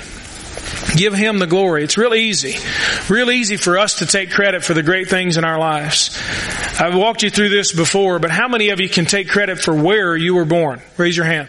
Give 0.97 1.15
Him 1.15 1.39
the 1.39 1.47
glory. 1.47 1.85
It's 1.85 1.97
real 1.97 2.15
easy. 2.15 2.57
Real 3.13 3.31
easy 3.31 3.57
for 3.57 3.79
us 3.79 3.99
to 3.99 4.07
take 4.07 4.31
credit 4.31 4.65
for 4.65 4.75
the 4.75 4.83
great 4.83 5.09
things 5.09 5.37
in 5.37 5.45
our 5.45 5.59
lives. 5.59 6.19
I've 6.79 6.95
walked 6.95 7.23
you 7.23 7.31
through 7.31 7.51
this 7.51 7.73
before, 7.73 8.19
but 8.19 8.31
how 8.31 8.49
many 8.49 8.71
of 8.71 8.81
you 8.81 8.89
can 8.89 9.07
take 9.07 9.29
credit 9.29 9.59
for 9.59 9.75
where 9.75 10.17
you 10.17 10.35
were 10.35 10.45
born? 10.45 10.81
Raise 10.97 11.17
your 11.17 11.27
hand. 11.27 11.49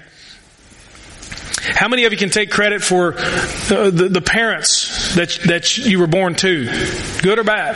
How 1.75 1.87
many 1.87 2.05
of 2.05 2.11
you 2.11 2.17
can 2.17 2.29
take 2.29 2.51
credit 2.51 2.81
for 2.83 3.11
the, 3.11 3.91
the, 3.93 4.09
the 4.09 4.21
parents 4.21 5.15
that, 5.15 5.29
that 5.45 5.77
you 5.77 5.99
were 5.99 6.07
born 6.07 6.35
to? 6.35 6.65
Good 7.21 7.39
or 7.39 7.43
bad? 7.43 7.75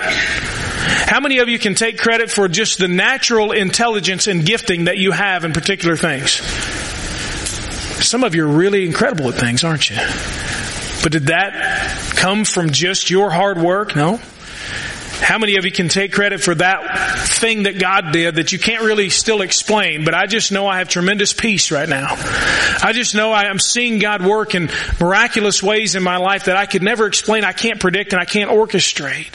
How 1.07 1.19
many 1.19 1.39
of 1.39 1.47
you 1.47 1.57
can 1.57 1.73
take 1.73 1.97
credit 1.97 2.29
for 2.29 2.47
just 2.47 2.79
the 2.79 2.87
natural 2.87 3.53
intelligence 3.53 4.27
and 4.27 4.45
gifting 4.45 4.85
that 4.85 4.97
you 4.97 5.11
have 5.11 5.45
in 5.45 5.53
particular 5.53 5.95
things? 5.95 6.31
Some 8.05 8.23
of 8.23 8.35
you 8.35 8.43
are 8.43 8.51
really 8.51 8.85
incredible 8.85 9.29
at 9.29 9.35
things, 9.35 9.63
aren't 9.63 9.89
you? 9.89 9.97
But 11.07 11.13
did 11.13 11.27
that 11.27 12.15
come 12.17 12.43
from 12.43 12.71
just 12.71 13.09
your 13.09 13.29
hard 13.29 13.57
work? 13.57 13.95
No. 13.95 14.17
How 15.21 15.37
many 15.37 15.55
of 15.55 15.63
you 15.63 15.71
can 15.71 15.87
take 15.87 16.11
credit 16.11 16.41
for 16.41 16.53
that 16.53 17.29
thing 17.29 17.63
that 17.63 17.79
God 17.79 18.11
did 18.11 18.35
that 18.35 18.51
you 18.51 18.59
can't 18.59 18.83
really 18.83 19.09
still 19.09 19.39
explain, 19.39 20.03
but 20.03 20.13
I 20.13 20.25
just 20.25 20.51
know 20.51 20.67
I 20.67 20.79
have 20.79 20.89
tremendous 20.89 21.31
peace 21.31 21.71
right 21.71 21.87
now. 21.87 22.07
I 22.09 22.91
just 22.93 23.15
know 23.15 23.31
I 23.31 23.45
am 23.45 23.57
seeing 23.57 23.99
God 23.99 24.21
work 24.21 24.53
in 24.53 24.69
miraculous 24.99 25.63
ways 25.63 25.95
in 25.95 26.03
my 26.03 26.17
life 26.17 26.43
that 26.43 26.57
I 26.57 26.65
could 26.65 26.83
never 26.83 27.07
explain, 27.07 27.45
I 27.45 27.53
can't 27.53 27.79
predict, 27.79 28.11
and 28.11 28.21
I 28.21 28.25
can't 28.25 28.51
orchestrate. 28.51 29.33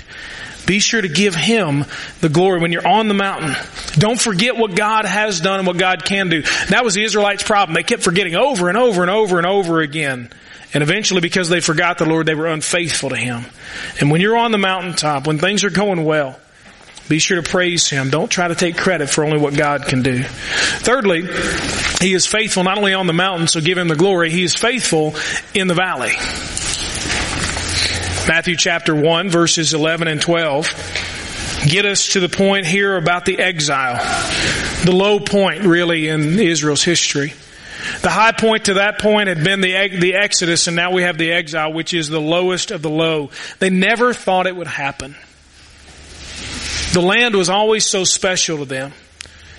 Be 0.66 0.78
sure 0.78 1.00
to 1.00 1.08
give 1.08 1.34
Him 1.34 1.86
the 2.20 2.28
glory 2.28 2.60
when 2.60 2.72
you're 2.72 2.86
on 2.86 3.08
the 3.08 3.14
mountain. 3.14 3.56
Don't 3.94 4.20
forget 4.20 4.58
what 4.58 4.76
God 4.76 5.06
has 5.06 5.40
done 5.40 5.60
and 5.60 5.66
what 5.66 5.78
God 5.78 6.04
can 6.04 6.28
do. 6.28 6.42
That 6.68 6.84
was 6.84 6.92
the 6.92 7.02
Israelites' 7.02 7.42
problem. 7.42 7.72
They 7.72 7.82
kept 7.82 8.02
forgetting 8.02 8.34
over 8.34 8.68
and 8.68 8.76
over 8.76 9.00
and 9.00 9.10
over 9.10 9.38
and 9.38 9.46
over 9.46 9.80
again. 9.80 10.28
And 10.74 10.82
eventually, 10.82 11.20
because 11.20 11.48
they 11.48 11.60
forgot 11.60 11.98
the 11.98 12.06
Lord, 12.06 12.26
they 12.26 12.34
were 12.34 12.46
unfaithful 12.46 13.10
to 13.10 13.16
Him. 13.16 13.44
And 14.00 14.10
when 14.10 14.20
you're 14.20 14.36
on 14.36 14.52
the 14.52 14.58
mountaintop, 14.58 15.26
when 15.26 15.38
things 15.38 15.64
are 15.64 15.70
going 15.70 16.04
well, 16.04 16.38
be 17.08 17.18
sure 17.18 17.40
to 17.40 17.48
praise 17.48 17.90
Him. 17.90 18.10
Don't 18.10 18.30
try 18.30 18.48
to 18.48 18.54
take 18.54 18.76
credit 18.76 19.10
for 19.10 19.24
only 19.24 19.38
what 19.38 19.54
God 19.54 19.84
can 19.86 20.02
do. 20.02 20.22
Thirdly, 20.22 21.26
He 22.00 22.14
is 22.14 22.26
faithful 22.26 22.64
not 22.64 22.78
only 22.78 22.94
on 22.94 23.06
the 23.06 23.12
mountain, 23.12 23.48
so 23.48 23.60
give 23.60 23.76
Him 23.76 23.88
the 23.88 23.96
glory, 23.96 24.30
He 24.30 24.42
is 24.44 24.54
faithful 24.54 25.14
in 25.52 25.68
the 25.68 25.74
valley. 25.74 26.12
Matthew 28.28 28.54
chapter 28.56 28.94
1 28.94 29.30
verses 29.30 29.74
11 29.74 30.06
and 30.06 30.20
12 30.20 31.66
get 31.66 31.84
us 31.84 32.08
to 32.10 32.20
the 32.20 32.28
point 32.28 32.66
here 32.66 32.96
about 32.96 33.24
the 33.24 33.38
exile. 33.38 33.96
The 34.84 34.92
low 34.92 35.18
point 35.18 35.64
really 35.64 36.08
in 36.08 36.38
Israel's 36.38 36.84
history. 36.84 37.34
The 38.02 38.10
high 38.10 38.32
point 38.32 38.66
to 38.66 38.74
that 38.74 38.98
point 38.98 39.28
had 39.28 39.42
been 39.42 39.60
the, 39.60 39.88
the 39.98 40.14
Exodus 40.14 40.66
and 40.66 40.76
now 40.76 40.92
we 40.92 41.02
have 41.02 41.18
the 41.18 41.32
exile 41.32 41.72
which 41.72 41.94
is 41.94 42.08
the 42.08 42.20
lowest 42.20 42.70
of 42.70 42.82
the 42.82 42.90
low. 42.90 43.30
They 43.58 43.70
never 43.70 44.14
thought 44.14 44.46
it 44.46 44.56
would 44.56 44.66
happen. 44.66 45.16
The 46.92 47.00
land 47.00 47.34
was 47.34 47.48
always 47.48 47.86
so 47.86 48.04
special 48.04 48.58
to 48.58 48.64
them. 48.64 48.92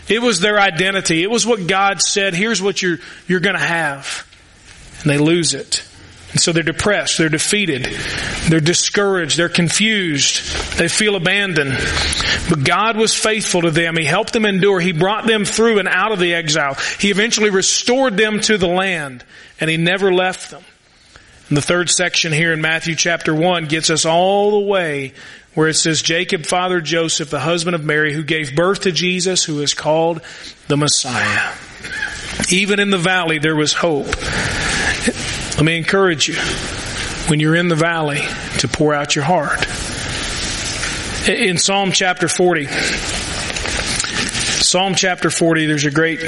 It 0.08 0.22
was 0.22 0.40
their 0.40 0.60
identity. 0.60 1.24
It 1.24 1.32
was 1.32 1.46
what 1.46 1.68
God 1.68 2.02
said, 2.02 2.34
here's 2.34 2.62
what 2.62 2.82
you're, 2.82 3.00
you're 3.28 3.40
gonna 3.40 3.60
have. 3.60 4.28
And 5.02 5.10
they 5.10 5.18
lose 5.18 5.54
it. 5.54 5.83
And 6.34 6.42
so 6.42 6.52
they're 6.52 6.64
depressed, 6.64 7.20
they're 7.20 7.30
defeated, 7.30 7.86
they're 8.50 8.60
discouraged, 8.60 9.38
they're 9.38 9.50
confused, 9.50 10.78
they 10.78 10.88
feel 10.88 11.16
abandoned. 11.16 11.78
But 12.50 12.64
God 12.64 12.98
was 12.98 13.14
faithful 13.14 13.62
to 13.62 13.72
them. 13.72 13.96
He 13.96 14.04
helped 14.04 14.34
them 14.34 14.46
endure. 14.46 14.80
He 14.80 14.94
brought 14.94 15.28
them 15.28 15.46
through 15.46 15.78
and 15.78 15.88
out 15.88 16.12
of 16.12 16.18
the 16.18 16.34
exile. 16.34 16.76
He 17.00 17.12
eventually 17.12 17.52
restored 17.52 18.18
them 18.18 18.40
to 18.42 18.58
the 18.58 18.68
land 18.68 19.24
and 19.60 19.70
He 19.70 19.78
never 19.78 20.12
left 20.12 20.50
them. 20.50 20.64
And 21.50 21.58
the 21.58 21.62
third 21.62 21.92
section 21.92 22.34
here 22.34 22.52
in 22.52 22.62
Matthew 22.62 22.96
chapter 22.96 23.36
1 23.36 23.66
gets 23.68 23.92
us 23.92 24.04
all 24.06 24.60
the 24.60 24.68
way 24.68 25.14
where 25.54 25.68
it 25.68 25.76
says 25.76 26.02
Jacob 26.02 26.48
fathered 26.48 26.84
Joseph, 26.84 27.30
the 27.30 27.40
husband 27.40 27.76
of 27.76 27.84
Mary, 27.84 28.12
who 28.12 28.24
gave 28.24 28.56
birth 28.56 28.82
to 28.82 28.92
Jesus, 28.92 29.44
who 29.44 29.62
is 29.62 29.76
called 29.76 30.22
the 30.68 30.78
Messiah. 30.78 31.54
Even 32.50 32.80
in 32.80 32.90
the 32.90 32.98
valley 32.98 33.38
there 33.38 33.56
was 33.56 33.74
hope. 33.74 34.08
Let 35.56 35.66
me 35.66 35.78
encourage 35.78 36.28
you 36.28 36.36
when 37.30 37.40
you're 37.40 37.56
in 37.56 37.68
the 37.68 37.76
valley 37.76 38.22
to 38.60 38.68
pour 38.68 38.94
out 38.94 39.16
your 39.16 39.24
heart. 39.24 39.60
In 41.30 41.58
Psalm 41.58 41.92
chapter 41.92 42.28
40, 42.28 42.66
Psalm 44.64 44.96
chapter 44.96 45.30
40, 45.30 45.68
there's 45.68 45.86
a 45.86 45.92
great 45.92 46.22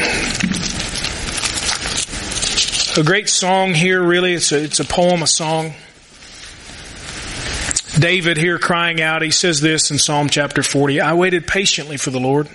a 2.98 3.04
great 3.04 3.28
song 3.28 3.74
here 3.74 4.02
really. 4.02 4.36
It's 4.36 4.52
a, 4.52 4.64
it's 4.64 4.80
a 4.80 4.86
poem, 4.86 5.24
a 5.24 5.28
song. 5.28 5.74
David 8.00 8.38
here 8.38 8.60
crying 8.60 9.02
out, 9.02 9.22
he 9.22 9.32
says 9.32 9.62
this 9.62 9.90
in 9.90 9.98
Psalm 9.98 10.30
chapter 10.30 10.62
40, 10.62 11.00
I 11.00 11.14
waited 11.14 11.48
patiently 11.48 11.98
for 11.98 12.12
the 12.12 12.20
Lord. 12.20 12.50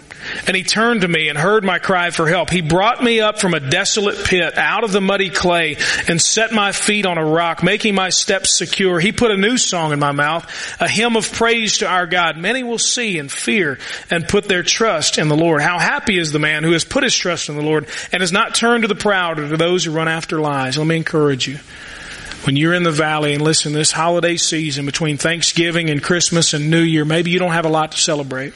And 0.46 0.55
he 0.55 0.62
turned 0.62 1.00
to 1.00 1.09
me 1.09 1.29
and 1.29 1.38
heard 1.38 1.64
my 1.64 1.79
cry 1.79 2.11
for 2.11 2.29
help. 2.29 2.50
He 2.50 2.61
brought 2.61 3.03
me 3.03 3.20
up 3.20 3.40
from 3.40 3.55
a 3.55 3.61
desolate 3.61 4.22
pit 4.24 4.57
out 4.59 4.85
of 4.85 4.92
the 4.92 5.00
muddy 5.00 5.31
clay 5.31 5.79
and 6.09 6.20
set 6.20 6.53
my 6.53 6.72
feet 6.72 7.07
on 7.07 7.16
a 7.16 7.24
rock, 7.24 7.62
making 7.62 7.94
my 7.94 8.11
steps 8.11 8.57
secure. 8.57 9.00
He 9.00 9.12
put 9.12 9.31
a 9.31 9.37
new 9.37 9.57
song 9.57 9.92
in 9.92 9.98
my 9.98 10.12
mouth, 10.12 10.46
a 10.79 10.88
hymn 10.88 11.16
of 11.16 11.33
praise 11.33 11.79
to 11.79 11.88
our 11.88 12.07
God. 12.07 12.37
Many 12.37 12.62
will 12.62 12.79
see 12.79 13.18
and 13.18 13.33
fear 13.33 13.79
and 14.11 14.29
put 14.29 14.44
their 14.44 14.62
trust 14.62 15.16
in 15.16 15.29
the 15.29 15.37
Lord. 15.37 15.62
How 15.62 15.79
happy 15.79 16.18
is 16.18 16.33
the 16.33 16.38
man 16.38 16.64
who 16.64 16.72
has 16.72 16.85
put 16.85 17.03
his 17.03 17.14
trust 17.14 17.48
in 17.48 17.57
the 17.57 17.62
Lord 17.62 17.87
and 18.12 18.20
has 18.20 18.33
not 18.33 18.55
turned 18.55 18.83
to 18.83 18.88
the 18.88 18.94
proud 18.94 19.38
or 19.38 19.48
to 19.48 19.57
those 19.57 19.85
who 19.87 19.92
run 19.92 20.09
after 20.09 20.38
lies. 20.38 20.76
Let 20.76 20.87
me 20.87 20.96
encourage 20.96 21.48
you 21.48 21.59
when 22.44 22.57
you're 22.57 22.74
in 22.74 22.83
the 22.83 22.90
valley 22.90 23.35
and 23.35 23.42
listen 23.42 23.72
this 23.72 23.92
holiday 23.92 24.37
season 24.37 24.87
between 24.87 25.18
Thanksgiving 25.18 25.90
and 25.90 26.03
Christmas 26.03 26.55
and 26.55 26.70
New 26.70 26.81
Year, 26.83 27.05
maybe 27.05 27.31
you 27.31 27.38
don't 27.38 27.53
have 27.53 27.66
a 27.66 27.70
lot 27.70 27.92
to 27.92 27.98
celebrate. 27.98 28.55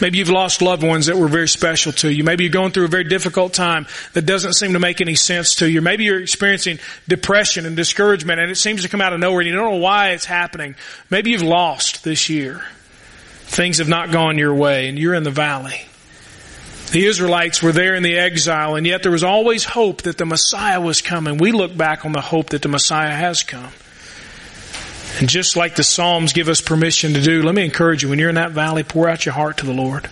Maybe 0.00 0.18
you've 0.18 0.30
lost 0.30 0.62
loved 0.62 0.82
ones 0.82 1.06
that 1.06 1.16
were 1.16 1.28
very 1.28 1.48
special 1.48 1.92
to 1.92 2.12
you. 2.12 2.24
Maybe 2.24 2.44
you're 2.44 2.52
going 2.52 2.72
through 2.72 2.84
a 2.84 2.88
very 2.88 3.04
difficult 3.04 3.52
time 3.54 3.86
that 4.12 4.26
doesn't 4.26 4.54
seem 4.54 4.72
to 4.72 4.78
make 4.78 5.00
any 5.00 5.14
sense 5.14 5.56
to 5.56 5.70
you. 5.70 5.80
Maybe 5.80 6.04
you're 6.04 6.20
experiencing 6.20 6.78
depression 7.08 7.66
and 7.66 7.76
discouragement 7.76 8.40
and 8.40 8.50
it 8.50 8.56
seems 8.56 8.82
to 8.82 8.88
come 8.88 9.00
out 9.00 9.12
of 9.12 9.20
nowhere 9.20 9.40
and 9.40 9.48
you 9.48 9.54
don't 9.54 9.72
know 9.72 9.78
why 9.78 10.10
it's 10.10 10.24
happening. 10.24 10.74
Maybe 11.10 11.30
you've 11.30 11.42
lost 11.42 12.04
this 12.04 12.28
year. 12.28 12.64
Things 13.46 13.78
have 13.78 13.88
not 13.88 14.10
gone 14.10 14.38
your 14.38 14.54
way 14.54 14.88
and 14.88 14.98
you're 14.98 15.14
in 15.14 15.22
the 15.22 15.30
valley. 15.30 15.82
The 16.94 17.06
Israelites 17.06 17.60
were 17.60 17.72
there 17.72 17.96
in 17.96 18.04
the 18.04 18.18
exile, 18.18 18.76
and 18.76 18.86
yet 18.86 19.02
there 19.02 19.10
was 19.10 19.24
always 19.24 19.64
hope 19.64 20.02
that 20.02 20.16
the 20.16 20.24
Messiah 20.24 20.80
was 20.80 21.02
coming. 21.02 21.38
We 21.38 21.50
look 21.50 21.76
back 21.76 22.04
on 22.04 22.12
the 22.12 22.20
hope 22.20 22.50
that 22.50 22.62
the 22.62 22.68
Messiah 22.68 23.10
has 23.10 23.42
come. 23.42 23.72
And 25.18 25.28
just 25.28 25.56
like 25.56 25.74
the 25.74 25.82
Psalms 25.82 26.32
give 26.32 26.48
us 26.48 26.60
permission 26.60 27.14
to 27.14 27.20
do, 27.20 27.42
let 27.42 27.52
me 27.52 27.64
encourage 27.64 28.04
you, 28.04 28.10
when 28.10 28.20
you're 28.20 28.28
in 28.28 28.36
that 28.36 28.52
valley, 28.52 28.84
pour 28.84 29.08
out 29.08 29.26
your 29.26 29.32
heart 29.32 29.56
to 29.56 29.66
the 29.66 29.72
Lord. 29.72 30.08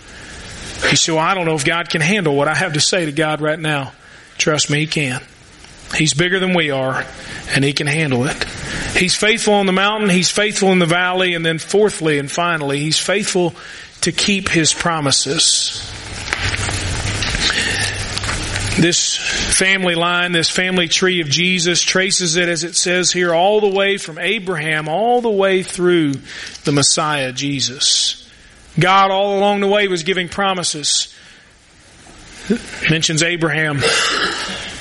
You 0.89 0.97
say, 0.97 1.13
well, 1.13 1.21
I 1.21 1.35
don't 1.35 1.45
know 1.45 1.55
if 1.55 1.63
God 1.63 1.89
can 1.89 2.01
handle 2.01 2.35
what 2.35 2.49
I 2.49 2.53
have 2.53 2.73
to 2.73 2.81
say 2.81 3.05
to 3.05 3.13
God 3.13 3.39
right 3.39 3.57
now. 3.57 3.93
Trust 4.37 4.69
me, 4.69 4.79
He 4.79 4.87
can. 4.87 5.21
He's 5.95 6.13
bigger 6.13 6.41
than 6.41 6.53
we 6.53 6.71
are, 6.71 7.05
and 7.55 7.63
He 7.63 7.71
can 7.71 7.87
handle 7.87 8.25
it. 8.25 8.43
He's 8.97 9.15
faithful 9.15 9.53
on 9.53 9.67
the 9.67 9.71
mountain, 9.71 10.09
He's 10.09 10.31
faithful 10.31 10.73
in 10.73 10.79
the 10.79 10.85
valley, 10.85 11.33
and 11.33 11.45
then 11.45 11.59
fourthly 11.59 12.19
and 12.19 12.29
finally, 12.29 12.79
He's 12.79 12.99
faithful 12.99 13.55
to 14.01 14.11
keep 14.11 14.49
His 14.49 14.73
promises. 14.73 15.92
This 18.79 19.15
family 19.15 19.93
line, 19.93 20.31
this 20.31 20.49
family 20.49 20.87
tree 20.87 21.21
of 21.21 21.29
Jesus 21.29 21.81
traces 21.81 22.35
it 22.35 22.49
as 22.49 22.63
it 22.63 22.75
says 22.75 23.11
here 23.11 23.33
all 23.33 23.61
the 23.61 23.67
way 23.67 23.97
from 23.97 24.17
Abraham 24.17 24.89
all 24.89 25.21
the 25.21 25.29
way 25.29 25.61
through 25.61 26.13
the 26.65 26.71
Messiah, 26.71 27.31
Jesus. 27.31 28.29
God 28.79 29.11
all 29.11 29.37
along 29.37 29.59
the 29.59 29.67
way 29.67 29.87
was 29.87 30.01
giving 30.03 30.27
promises. 30.27 31.15
Mentions 32.89 33.21
Abraham. 33.21 33.79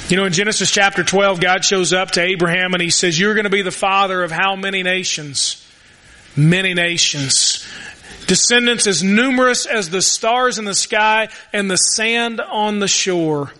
You 0.08 0.16
know, 0.16 0.24
in 0.24 0.32
Genesis 0.32 0.70
chapter 0.70 1.04
12, 1.04 1.40
God 1.40 1.64
shows 1.64 1.92
up 1.92 2.12
to 2.12 2.22
Abraham 2.22 2.72
and 2.72 2.82
he 2.82 2.90
says, 2.90 3.18
you're 3.20 3.34
going 3.34 3.44
to 3.44 3.50
be 3.50 3.62
the 3.62 3.70
father 3.70 4.22
of 4.22 4.30
how 4.30 4.56
many 4.56 4.82
nations? 4.82 5.64
Many 6.34 6.74
nations. 6.74 7.66
Descendants 8.26 8.86
as 8.86 9.02
numerous 9.02 9.66
as 9.66 9.90
the 9.90 10.02
stars 10.02 10.58
in 10.58 10.64
the 10.64 10.74
sky 10.74 11.28
and 11.52 11.70
the 11.70 11.76
sand 11.76 12.40
on 12.40 12.78
the 12.78 12.88
shore. 12.88 13.52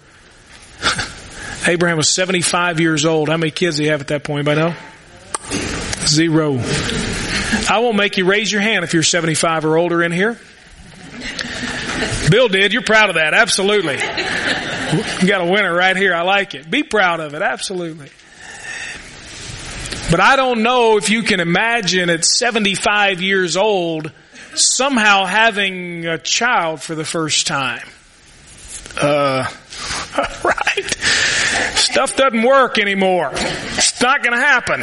Abraham 1.67 1.97
was 1.97 2.09
75 2.09 2.81
years 2.81 3.05
old. 3.05 3.29
How 3.29 3.37
many 3.37 3.51
kids 3.51 3.77
do 3.77 3.85
you 3.85 3.91
have 3.91 4.01
at 4.01 4.09
that 4.09 4.25
point? 4.25 4.47
By 4.47 4.55
now? 4.55 4.77
Zero. 6.07 6.59
I 7.69 7.79
won't 7.81 7.97
make 7.97 8.17
you 8.17 8.25
raise 8.25 8.51
your 8.51 8.61
hand 8.61 8.85
if 8.85 8.95
you're 8.95 9.03
75 9.03 9.65
or 9.65 9.77
older 9.77 10.03
in 10.03 10.13
here. 10.13 10.39
Bill 12.31 12.49
did. 12.49 12.73
You're 12.73 12.83
proud 12.83 13.11
of 13.11 13.17
that. 13.17 13.35
Absolutely. 13.35 13.95
You 13.95 15.29
got 15.29 15.41
a 15.41 15.51
winner 15.51 15.75
right 15.75 15.97
here. 15.97 16.15
I 16.15 16.23
like 16.23 16.55
it. 16.55 16.71
Be 16.71 16.83
proud 16.83 17.21
of 17.21 17.35
it. 17.35 17.43
Absolutely. 17.43 18.09
But 20.11 20.21
I 20.21 20.37
don't 20.37 20.63
know 20.63 20.99
if 20.99 21.09
you 21.09 21.23
can 21.23 21.41
imagine 21.41 22.11
at 22.11 22.25
75 22.25 23.23
years 23.23 23.57
old 23.57 24.13
somehow 24.59 25.25
having 25.25 26.07
a 26.07 26.19
child 26.19 26.83
for 26.83 26.95
the 26.95 27.05
first 27.05 27.47
time. 27.47 27.87
Uh, 29.01 29.45
right? 30.45 30.97
Stuff 31.75 32.17
doesn't 32.17 32.43
work 32.43 32.79
anymore. 32.79 33.31
It's 33.33 34.01
not 34.01 34.23
going 34.23 34.37
to 34.37 34.43
happen. 34.43 34.81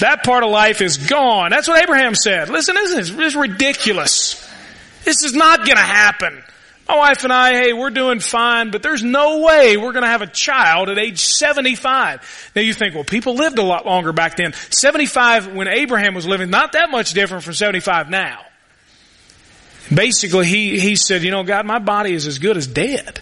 That 0.00 0.22
part 0.24 0.44
of 0.44 0.50
life 0.50 0.80
is 0.80 0.98
gone. 0.98 1.50
That's 1.50 1.68
what 1.68 1.82
Abraham 1.82 2.14
said. 2.14 2.48
Listen, 2.48 2.74
this 2.74 3.10
is 3.10 3.36
ridiculous. 3.36 4.42
This 5.04 5.22
is 5.24 5.34
not 5.34 5.58
going 5.58 5.76
to 5.76 5.82
happen. 5.82 6.42
My 6.88 6.96
wife 6.96 7.24
and 7.24 7.32
I, 7.32 7.52
hey, 7.52 7.72
we're 7.72 7.90
doing 7.90 8.20
fine, 8.20 8.70
but 8.70 8.82
there's 8.82 9.02
no 9.02 9.40
way 9.40 9.76
we're 9.76 9.92
going 9.92 10.04
to 10.04 10.08
have 10.08 10.22
a 10.22 10.26
child 10.26 10.88
at 10.88 10.98
age 10.98 11.18
75. 11.18 12.52
Now 12.54 12.62
you 12.62 12.72
think, 12.72 12.94
well, 12.94 13.02
people 13.02 13.34
lived 13.34 13.58
a 13.58 13.62
lot 13.62 13.86
longer 13.86 14.12
back 14.12 14.36
then. 14.36 14.52
75 14.70 15.52
when 15.52 15.66
Abraham 15.66 16.14
was 16.14 16.26
living, 16.26 16.48
not 16.48 16.72
that 16.72 16.90
much 16.90 17.12
different 17.12 17.42
from 17.42 17.54
75 17.54 18.08
now. 18.08 18.40
Basically, 19.92 20.46
he, 20.46 20.80
he 20.80 20.96
said, 20.96 21.22
you 21.22 21.30
know, 21.30 21.44
God, 21.44 21.66
my 21.66 21.78
body 21.78 22.12
is 22.12 22.26
as 22.26 22.38
good 22.38 22.56
as 22.56 22.66
dead. 22.66 23.20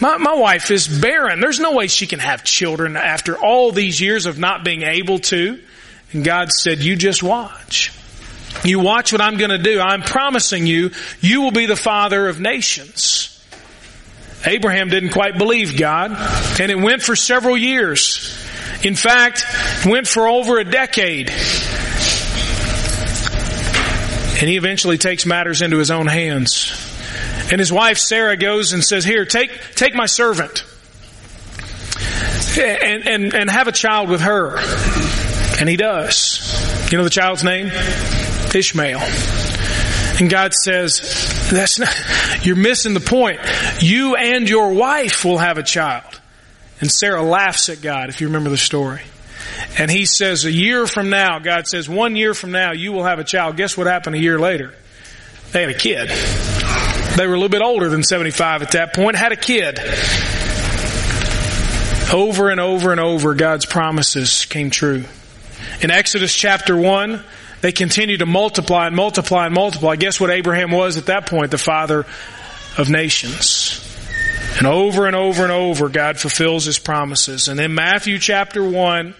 My, 0.00 0.16
my 0.16 0.34
wife 0.34 0.70
is 0.70 0.88
barren. 0.88 1.40
There's 1.40 1.60
no 1.60 1.72
way 1.72 1.86
she 1.86 2.06
can 2.06 2.20
have 2.20 2.42
children 2.42 2.96
after 2.96 3.36
all 3.36 3.70
these 3.70 4.00
years 4.00 4.26
of 4.26 4.38
not 4.38 4.64
being 4.64 4.82
able 4.82 5.18
to. 5.18 5.60
And 6.12 6.24
God 6.24 6.50
said, 6.50 6.78
you 6.78 6.96
just 6.96 7.22
watch. 7.22 7.92
You 8.64 8.80
watch 8.80 9.12
what 9.12 9.20
I'm 9.20 9.36
going 9.36 9.50
to 9.50 9.58
do. 9.58 9.80
I'm 9.80 10.02
promising 10.02 10.66
you, 10.66 10.90
you 11.20 11.42
will 11.42 11.50
be 11.50 11.66
the 11.66 11.76
father 11.76 12.28
of 12.28 12.40
nations. 12.40 13.26
Abraham 14.46 14.88
didn't 14.88 15.10
quite 15.10 15.36
believe 15.36 15.78
God, 15.78 16.12
and 16.60 16.70
it 16.70 16.78
went 16.78 17.02
for 17.02 17.14
several 17.14 17.56
years. 17.56 18.34
In 18.82 18.94
fact, 18.94 19.44
went 19.84 20.08
for 20.08 20.26
over 20.26 20.58
a 20.58 20.64
decade. 20.64 21.30
And 24.40 24.48
he 24.48 24.56
eventually 24.56 24.96
takes 24.96 25.26
matters 25.26 25.60
into 25.60 25.76
his 25.76 25.90
own 25.90 26.06
hands. 26.06 26.72
And 27.52 27.58
his 27.58 27.70
wife 27.70 27.98
Sarah 27.98 28.36
goes 28.36 28.72
and 28.72 28.82
says, 28.82 29.04
here, 29.04 29.26
take, 29.26 29.50
take 29.74 29.94
my 29.94 30.06
servant 30.06 30.64
and, 32.58 33.06
and, 33.06 33.34
and 33.34 33.50
have 33.50 33.68
a 33.68 33.72
child 33.72 34.08
with 34.08 34.22
her. 34.22 34.56
And 35.60 35.68
he 35.68 35.76
does. 35.76 36.90
You 36.90 36.98
know 36.98 37.04
the 37.04 37.10
child's 37.10 37.44
name? 37.44 37.70
Ishmael. 38.54 39.00
And 40.20 40.30
God 40.30 40.54
says, 40.54 41.00
that's 41.50 41.78
not, 41.78 41.94
you're 42.44 42.56
missing 42.56 42.94
the 42.94 43.00
point. 43.00 43.40
You 43.80 44.16
and 44.16 44.48
your 44.48 44.72
wife 44.72 45.24
will 45.24 45.38
have 45.38 45.58
a 45.58 45.62
child. 45.62 46.20
And 46.80 46.90
Sarah 46.90 47.22
laughs 47.22 47.68
at 47.68 47.82
God, 47.82 48.08
if 48.08 48.20
you 48.20 48.28
remember 48.28 48.50
the 48.50 48.56
story. 48.56 49.02
And 49.78 49.90
he 49.90 50.04
says, 50.04 50.44
a 50.44 50.50
year 50.50 50.86
from 50.86 51.10
now, 51.10 51.38
God 51.38 51.66
says, 51.66 51.88
one 51.88 52.16
year 52.16 52.34
from 52.34 52.50
now, 52.50 52.72
you 52.72 52.92
will 52.92 53.04
have 53.04 53.18
a 53.18 53.24
child. 53.24 53.56
Guess 53.56 53.76
what 53.76 53.86
happened 53.86 54.16
a 54.16 54.18
year 54.18 54.38
later? 54.38 54.74
They 55.52 55.62
had 55.62 55.70
a 55.70 55.74
kid. 55.74 56.08
They 57.16 57.26
were 57.26 57.34
a 57.34 57.36
little 57.36 57.48
bit 57.48 57.62
older 57.62 57.88
than 57.88 58.02
75 58.02 58.62
at 58.62 58.72
that 58.72 58.94
point, 58.94 59.16
had 59.16 59.32
a 59.32 59.36
kid. 59.36 59.78
Over 62.12 62.50
and 62.50 62.60
over 62.60 62.90
and 62.90 63.00
over, 63.00 63.34
God's 63.34 63.66
promises 63.66 64.44
came 64.46 64.70
true. 64.70 65.04
In 65.80 65.90
Exodus 65.90 66.34
chapter 66.34 66.76
1, 66.76 67.22
they 67.60 67.72
continued 67.72 68.18
to 68.18 68.26
multiply 68.26 68.86
and 68.86 68.96
multiply 68.96 69.46
and 69.46 69.54
multiply. 69.54 69.96
Guess 69.96 70.20
what 70.20 70.30
Abraham 70.30 70.70
was 70.70 70.96
at 70.96 71.06
that 71.06 71.26
point? 71.26 71.50
The 71.50 71.58
father 71.58 72.06
of 72.78 72.90
nations. 72.90 73.86
And 74.58 74.66
over 74.66 75.06
and 75.06 75.14
over 75.14 75.42
and 75.42 75.52
over, 75.52 75.88
God 75.88 76.18
fulfills 76.18 76.64
His 76.64 76.78
promises. 76.78 77.48
And 77.48 77.60
in 77.60 77.74
Matthew 77.74 78.18
chapter 78.18 78.62
1, 78.62 79.14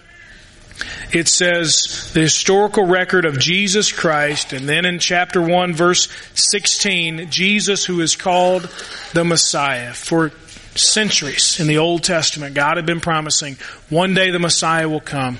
it 1.11 1.27
says 1.27 2.11
the 2.13 2.21
historical 2.21 2.85
record 2.85 3.25
of 3.25 3.39
Jesus 3.39 3.91
Christ, 3.91 4.53
and 4.53 4.67
then 4.67 4.85
in 4.85 4.99
chapter 4.99 5.41
1 5.41 5.73
verse 5.73 6.07
16, 6.35 7.29
Jesus 7.29 7.85
who 7.85 8.01
is 8.01 8.15
called 8.15 8.69
the 9.13 9.23
Messiah. 9.23 9.93
For 9.93 10.31
centuries 10.75 11.59
in 11.59 11.67
the 11.67 11.77
Old 11.79 12.03
Testament, 12.03 12.55
God 12.55 12.77
had 12.77 12.85
been 12.85 13.01
promising 13.01 13.57
one 13.89 14.13
day 14.13 14.31
the 14.31 14.39
Messiah 14.39 14.87
will 14.87 15.01
come, 15.01 15.37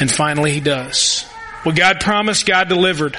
and 0.00 0.10
finally 0.10 0.52
He 0.52 0.60
does. 0.60 1.24
What 1.62 1.76
God 1.76 2.00
promised, 2.00 2.46
God 2.46 2.68
delivered. 2.68 3.18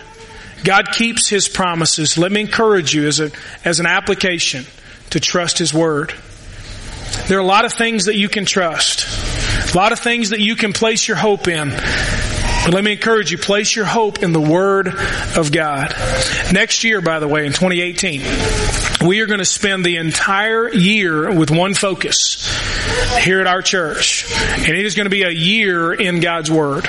God 0.64 0.92
keeps 0.92 1.28
His 1.28 1.48
promises. 1.48 2.18
Let 2.18 2.32
me 2.32 2.42
encourage 2.42 2.94
you 2.94 3.08
as, 3.08 3.20
a, 3.20 3.32
as 3.64 3.80
an 3.80 3.86
application 3.86 4.66
to 5.12 5.20
trust 5.20 5.58
His 5.58 5.74
Word. 5.74 6.14
There 7.28 7.38
are 7.38 7.42
a 7.42 7.46
lot 7.46 7.66
of 7.66 7.74
things 7.74 8.06
that 8.06 8.16
you 8.16 8.28
can 8.28 8.46
trust. 8.46 9.33
A 9.72 9.78
lot 9.78 9.92
of 9.92 10.00
things 10.00 10.30
that 10.30 10.40
you 10.40 10.56
can 10.56 10.74
place 10.74 11.08
your 11.08 11.18
hope 11.18 11.48
in. 11.48 11.70
But 11.70 12.74
let 12.74 12.84
me 12.84 12.94
encourage 12.94 13.32
you, 13.32 13.38
place 13.38 13.76
your 13.76 13.86
hope 13.86 14.24
in 14.24 14.32
the 14.32 14.40
Word 14.40 14.88
of 14.88 15.52
God. 15.52 15.94
Next 16.54 16.84
year, 16.84 17.02
by 17.02 17.20
the 17.20 17.28
way, 17.28 17.46
in 17.46 17.52
2018, 17.52 18.22
we 19.06 19.20
are 19.20 19.26
going 19.26 19.40
to 19.40 19.46
spend 19.46 19.84
the 19.84 19.98
entire 19.98 20.70
year 20.70 21.34
with 21.34 21.52
one 21.52 21.74
focus 21.74 22.48
here 23.20 23.42
at 23.42 23.48
our 23.48 23.62
church. 23.62 24.32
And 24.32 24.78
it 24.78 24.86
is 24.86 24.96
going 24.96 25.08
to 25.08 25.10
be 25.10 25.24
a 25.24 25.30
year 25.30 25.94
in 25.94 26.22
God's 26.22 26.50
Word. 26.50 26.88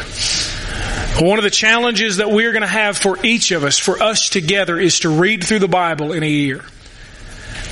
One 1.21 1.39
of 1.39 1.45
the 1.45 1.51
challenges 1.51 2.19
that 2.19 2.31
we're 2.31 2.53
going 2.53 2.63
to 2.63 2.69
have 2.69 2.97
for 2.97 3.19
each 3.25 3.51
of 3.51 3.65
us, 3.65 3.79
for 3.79 4.03
us 4.03 4.29
together, 4.29 4.79
is 4.79 5.01
to 5.01 5.09
read 5.09 5.43
through 5.43 5.61
the 5.61 5.69
Bible 5.69 6.13
in 6.13 6.23
a 6.23 6.29
year. 6.29 6.61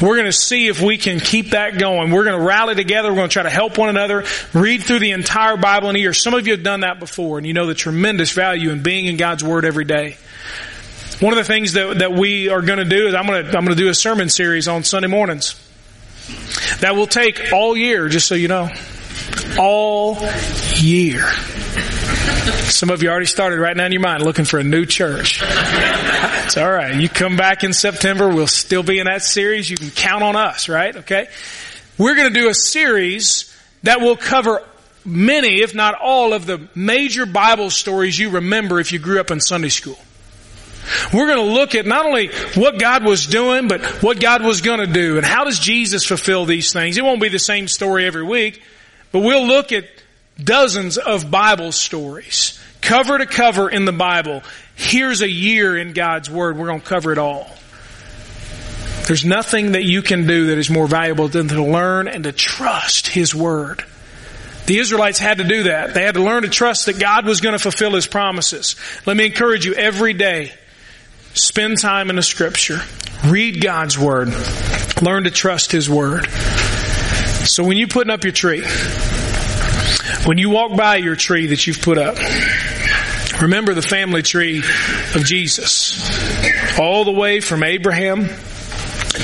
We're 0.01 0.17
going 0.17 0.27
to 0.27 0.33
see 0.33 0.67
if 0.69 0.81
we 0.81 0.99
can 0.99 1.21
keep 1.21 1.51
that 1.51 1.79
going. 1.79 2.11
We're 2.11 2.25
going 2.25 2.39
to 2.39 2.45
rally 2.45 2.75
together. 2.75 3.11
We're 3.11 3.17
going 3.17 3.29
to 3.29 3.33
try 3.33 3.43
to 3.45 3.51
help 3.51 3.79
one 3.79 3.89
another, 3.89 4.25
read 4.53 4.83
through 4.83 5.01
the 5.01 5.13
entire 5.13 5.57
Bible 5.57 5.91
in 5.91 5.97
a 5.97 5.99
year. 5.99 6.13
Some 6.13 6.35
of 6.35 6.47
you 6.47 6.55
have 6.55 6.63
done 6.63 6.81
that 6.81 6.99
before, 6.99 7.39
and 7.39 7.47
you 7.47 7.53
know 7.53 7.67
the 7.67 7.75
tremendous 7.75 8.33
value 8.33 8.71
in 8.71 8.83
being 8.83 9.07
in 9.07 9.17
God's 9.17 9.45
Word 9.45 9.65
every 9.65 9.85
day. 9.85 10.17
One 11.21 11.33
of 11.33 11.37
the 11.37 11.45
things 11.45 11.75
that, 11.75 12.01
that 12.01 12.13
we 12.13 12.49
are 12.49 12.63
going 12.63 12.79
to 12.79 12.85
do 12.85 13.07
is 13.07 13.15
I'm 13.15 13.27
going 13.27 13.45
to, 13.45 13.57
I'm 13.57 13.65
going 13.65 13.77
to 13.77 13.83
do 13.83 13.89
a 13.89 13.95
sermon 13.95 14.29
series 14.29 14.67
on 14.67 14.83
Sunday 14.83 15.09
mornings. 15.09 15.55
That 16.81 16.97
will 16.97 17.07
take 17.07 17.53
all 17.53 17.77
year, 17.77 18.09
just 18.09 18.27
so 18.27 18.35
you 18.35 18.49
know. 18.49 18.71
All 19.57 20.19
year. 20.77 21.31
Some 22.71 22.91
of 22.91 23.03
you 23.03 23.11
already 23.11 23.27
started 23.27 23.59
right 23.59 23.77
now 23.77 23.87
in 23.87 23.93
your 23.93 24.01
mind 24.01 24.25
looking 24.25 24.45
for 24.45 24.59
a 24.59 24.65
new 24.65 24.87
church. 24.87 25.41
It's 25.43 26.57
all 26.57 26.71
right. 26.71 26.95
You 26.95 27.09
come 27.09 27.37
back 27.37 27.65
in 27.65 27.73
September, 27.73 28.29
we'll 28.29 28.47
still 28.47 28.83
be 28.83 28.99
in 28.99 29.07
that 29.07 29.23
series. 29.23 29.71
You 29.71 29.77
can 29.77 29.91
count 29.91 30.23
on 30.23 30.37
us, 30.37 30.69
right? 30.69 30.97
Okay. 30.97 31.29
We're 31.99 32.15
going 32.15 32.33
to 32.33 32.41
do 32.41 32.49
a 32.49 32.55
series 32.55 33.55
that 33.83 34.01
will 34.01 34.17
cover 34.17 34.63
many, 35.05 35.61
if 35.61 35.75
not 35.75 35.95
all, 35.95 36.33
of 36.33 36.47
the 36.47 36.69
major 36.75 37.27
Bible 37.27 37.71
stories 37.71 38.19
you 38.19 38.31
remember 38.31 38.81
if 38.81 38.93
you 38.93 38.99
grew 38.99 39.21
up 39.21 39.31
in 39.31 39.41
Sunday 39.41 39.69
school. 39.69 39.99
We're 41.13 41.27
going 41.27 41.47
to 41.47 41.55
look 41.55 41.75
at 41.75 41.87
not 41.87 42.07
only 42.07 42.29
what 42.55 42.79
God 42.79 43.05
was 43.05 43.27
doing, 43.27 43.69
but 43.69 43.85
what 44.03 44.21
God 44.21 44.43
was 44.43 44.61
going 44.63 44.81
to 44.81 44.93
do 44.93 45.17
and 45.17 45.25
how 45.25 45.45
does 45.45 45.59
Jesus 45.59 46.05
fulfill 46.05 46.45
these 46.45 46.73
things. 46.73 46.97
It 46.97 47.05
won't 47.05 47.21
be 47.21 47.29
the 47.29 47.39
same 47.39 47.69
story 47.69 48.07
every 48.07 48.25
week, 48.25 48.63
but 49.13 49.21
we'll 49.21 49.47
look 49.47 49.71
at 49.73 49.85
dozens 50.43 50.99
of 50.99 51.31
Bible 51.31 51.73
stories, 51.73 52.61
cover 52.81 53.19
to 53.19 53.27
cover 53.27 53.69
in 53.69 53.85
the 53.85 53.93
Bible. 53.93 54.43
Here's 54.75 55.23
a 55.23 55.29
year 55.29 55.77
in 55.77 55.93
God's 55.93 56.31
Word. 56.31 56.57
We're 56.57 56.67
going 56.67 56.81
to 56.81 56.87
cover 56.87 57.13
it 57.13 57.19
all. 57.19 57.51
There's 59.07 59.25
nothing 59.25 59.73
that 59.73 59.85
you 59.85 60.03
can 60.03 60.27
do 60.27 60.47
that 60.49 60.59
is 60.59 60.71
more 60.71 60.87
valuable 60.87 61.29
than 61.29 61.49
to 61.49 61.63
learn 61.63 62.09
and 62.09 62.25
to 62.25 62.33
trust 62.33 63.09
His 63.09 63.35
Word. 63.35 63.85
The 64.67 64.79
Israelites 64.79 65.19
had 65.19 65.39
to 65.39 65.45
do 65.45 65.65
that. 65.65 65.93
They 65.93 66.03
had 66.03 66.15
to 66.15 66.23
learn 66.23 66.43
to 66.45 66.49
trust 66.49 66.87
that 66.87 66.99
God 66.99 67.27
was 67.27 67.41
going 67.41 67.55
to 67.55 67.59
fulfill 67.59 67.95
His 67.95 68.07
promises. 68.07 68.77
Let 69.07 69.17
me 69.17 69.27
encourage 69.27 69.67
you 69.67 69.75
every 69.75 70.13
day 70.13 70.53
Spend 71.35 71.79
time 71.79 72.11
in 72.11 72.17
the 72.17 72.23
scripture. 72.23 72.81
Read 73.27 73.63
God's 73.63 73.99
word. 73.99 74.29
Learn 75.01 75.25
to 75.25 75.31
trust 75.31 75.73
His 75.73 75.89
word. 75.89 76.29
So 77.47 77.65
when 77.65 77.79
you're 77.79 77.89
putting 77.89 78.11
up 78.11 78.23
your 78.23 78.35
tree, 78.35 78.63
when 80.27 80.39
you 80.39 80.51
walk 80.51 80.77
by 80.77 80.97
your 80.97 81.17
tree 81.17 81.49
that 81.49 81.67
you've 81.67 81.83
put 81.83 81.99
up, 81.99 82.17
remember 83.41 83.75
the 83.75 83.83
family 83.83 84.23
tree 84.23 84.59
of 84.59 85.25
Jesus. 85.25 86.79
All 86.79 87.05
the 87.05 87.13
way 87.13 87.41
from 87.41 87.63
Abraham 87.63 88.29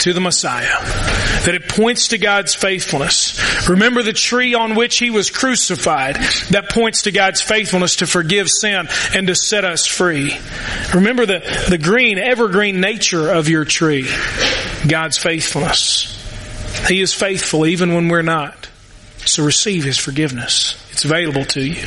to 0.01 0.13
the 0.13 0.21
Messiah 0.21 0.67
that 1.45 1.55
it 1.55 1.69
points 1.69 2.09
to 2.09 2.19
God's 2.19 2.55
faithfulness. 2.55 3.69
Remember 3.69 4.03
the 4.03 4.13
tree 4.13 4.55
on 4.55 4.75
which 4.75 4.99
He 4.99 5.11
was 5.11 5.31
crucified 5.31 6.17
that 6.51 6.71
points 6.71 7.03
to 7.03 7.13
God's 7.13 7.41
faithfulness 7.41 7.97
to 7.97 8.07
forgive 8.07 8.51
sin 8.51 8.89
and 9.15 9.27
to 9.29 9.35
set 9.35 9.65
us 9.65 9.87
free. 9.87 10.37
Remember 10.95 11.27
the, 11.27 11.67
the 11.71 11.79
green, 11.79 12.19
evergreen 12.19 12.81
nature 12.81 13.31
of 13.31 13.49
your 13.49 13.65
tree. 13.65 14.09
God's 14.87 15.17
faithfulness. 15.17 16.15
He 16.87 17.01
is 17.01 17.15
faithful 17.15 17.67
even 17.67 17.95
when 17.95 18.09
we're 18.09 18.23
not. 18.23 18.69
So 19.31 19.45
receive 19.45 19.85
His 19.85 19.99
forgiveness. 19.99 20.75
It's 20.93 21.05
available 21.05 21.45
to 21.45 21.61
you. 21.61 21.87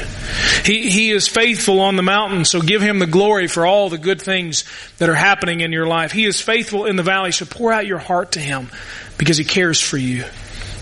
He, 0.64 0.90
he 0.90 1.12
is 1.12 1.28
faithful 1.28 1.82
on 1.82 1.96
the 1.96 2.04
mountain, 2.04 2.46
so 2.46 2.62
give 2.62 2.82
Him 2.82 3.00
the 3.00 3.08
glory 3.08 3.48
for 3.48 3.66
all 3.66 3.90
the 3.90 3.98
good 3.98 4.22
things 4.22 4.64
that 5.00 5.10
are 5.10 5.16
happening 5.16 5.62
in 5.62 5.72
your 5.72 5.88
life. 5.88 6.12
He 6.12 6.26
is 6.26 6.40
faithful 6.40 6.86
in 6.86 6.96
the 6.96 7.04
valley, 7.04 7.32
so 7.32 7.46
pour 7.46 7.74
out 7.74 7.86
your 7.86 8.00
heart 8.00 8.34
to 8.34 8.40
Him 8.40 8.70
because 9.18 9.38
He 9.38 9.44
cares 9.44 9.82
for 9.82 9.98
you. 9.98 10.24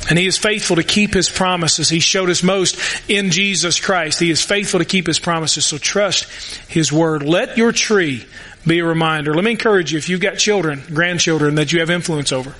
And 0.10 0.18
He 0.18 0.28
is 0.28 0.38
faithful 0.38 0.76
to 0.76 0.84
keep 0.84 1.14
His 1.14 1.30
promises. 1.30 1.90
He 1.90 2.00
showed 2.00 2.30
us 2.30 2.44
most 2.44 2.80
in 3.10 3.32
Jesus 3.32 3.80
Christ. 3.80 4.20
He 4.20 4.32
is 4.32 4.42
faithful 4.44 4.80
to 4.80 4.86
keep 4.86 5.08
His 5.08 5.20
promises. 5.20 5.66
So 5.66 5.78
trust 5.78 6.26
His 6.68 6.92
Word. 6.92 7.24
Let 7.24 7.58
your 7.58 7.72
tree 7.72 8.26
be 8.66 8.80
a 8.80 8.86
reminder. 8.86 9.34
Let 9.34 9.44
me 9.44 9.52
encourage 9.52 9.92
you, 9.92 9.98
if 9.98 10.10
you've 10.10 10.22
got 10.22 10.38
children, 10.38 10.84
grandchildren 10.94 11.56
that 11.56 11.74
you 11.74 11.80
have 11.80 11.90
influence 11.90 12.32
over, 12.32 12.54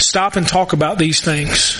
stop 0.00 0.36
and 0.36 0.46
talk 0.46 0.72
about 0.72 0.98
these 0.98 1.20
things. 1.20 1.76